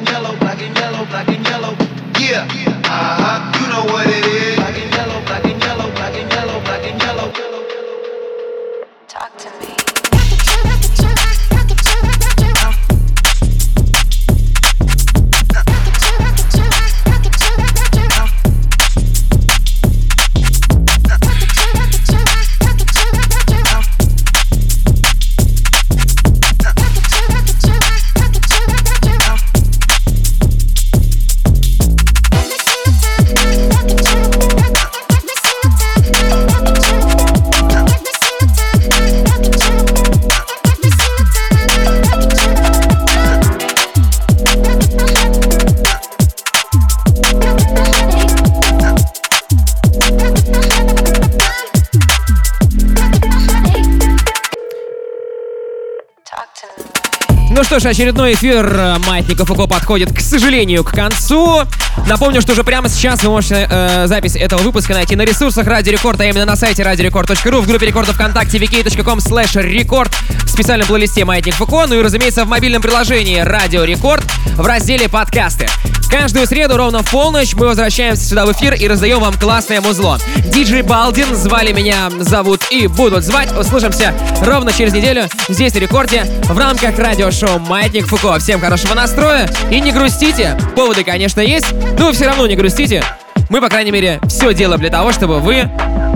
что 57.79 57.89
ж, 57.89 57.91
очередной 57.91 58.33
эфир 58.33 58.65
э, 58.65 58.97
Маятника 59.05 59.45
Фуко 59.45 59.67
подходит, 59.67 60.11
к 60.11 60.19
сожалению, 60.19 60.83
к 60.83 60.91
концу. 60.91 61.61
Напомню, 62.07 62.41
что 62.41 62.53
уже 62.53 62.63
прямо 62.63 62.89
сейчас 62.89 63.23
вы 63.23 63.29
можете 63.29 63.67
э, 63.69 64.07
запись 64.07 64.35
этого 64.35 64.61
выпуска 64.61 64.95
найти 64.95 65.15
на 65.15 65.21
ресурсах 65.21 65.67
Радио 65.67 65.91
Рекорд, 65.91 66.19
а 66.19 66.25
именно 66.25 66.45
на 66.45 66.55
сайте 66.55 66.81
радиорекорд.ру, 66.81 67.61
в 67.61 67.67
группе 67.67 67.85
рекорда 67.85 68.13
ВКонтакте, 68.13 68.57
vk.com 68.57 69.19
slash 69.19 69.61
рекорд, 69.61 70.11
в 70.43 70.49
специальном 70.49 70.87
плейлисте 70.87 71.23
Маятник 71.23 71.53
Фуко, 71.53 71.85
ну 71.87 71.99
и, 71.99 72.01
разумеется, 72.01 72.45
в 72.45 72.47
мобильном 72.47 72.81
приложении 72.81 73.41
Радио 73.41 73.83
Рекорд 73.83 74.25
в 74.55 74.65
разделе 74.65 75.07
подкасты. 75.07 75.67
Каждую 76.09 76.47
среду 76.47 76.77
ровно 76.77 77.03
в 77.03 77.11
полночь 77.11 77.53
мы 77.53 77.67
возвращаемся 77.67 78.23
сюда 78.23 78.45
в 78.45 78.51
эфир 78.51 78.73
и 78.73 78.87
раздаем 78.87 79.19
вам 79.19 79.33
классное 79.33 79.81
музло. 79.81 80.19
Диджей 80.37 80.81
Балдин, 80.81 81.35
звали 81.35 81.73
меня, 81.73 82.09
зовут 82.19 82.61
и 82.71 82.87
будут 82.87 83.23
звать. 83.23 83.51
Услышимся 83.57 84.13
ровно 84.41 84.71
через 84.71 84.93
неделю 84.93 85.23
здесь 85.49 85.73
на 85.73 85.79
рекорде 85.79 86.23
в 86.45 86.57
рамках 86.57 86.97
радиошоу 86.97 87.59
Маятник 87.59 88.07
Фуко. 88.07 88.39
Всем 88.39 88.59
хорошего 88.59 88.93
настроя 88.93 89.49
и 89.69 89.79
не 89.79 89.91
грустите. 89.91 90.57
Поводы, 90.75 91.03
конечно, 91.03 91.41
есть, 91.41 91.67
но 91.99 92.11
все 92.11 92.25
равно 92.25 92.47
не 92.47 92.55
грустите. 92.55 93.03
Мы, 93.49 93.61
по 93.61 93.69
крайней 93.69 93.91
мере, 93.91 94.19
все 94.27 94.53
делаем 94.53 94.79
для 94.79 94.89
того, 94.89 95.11
чтобы 95.11 95.39
вы 95.39 95.69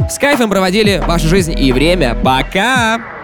с 0.10 0.18
кайфом 0.18 0.50
проводили 0.50 1.02
вашу 1.06 1.28
жизнь 1.28 1.58
и 1.58 1.72
время. 1.72 2.16
Пока! 2.16 3.21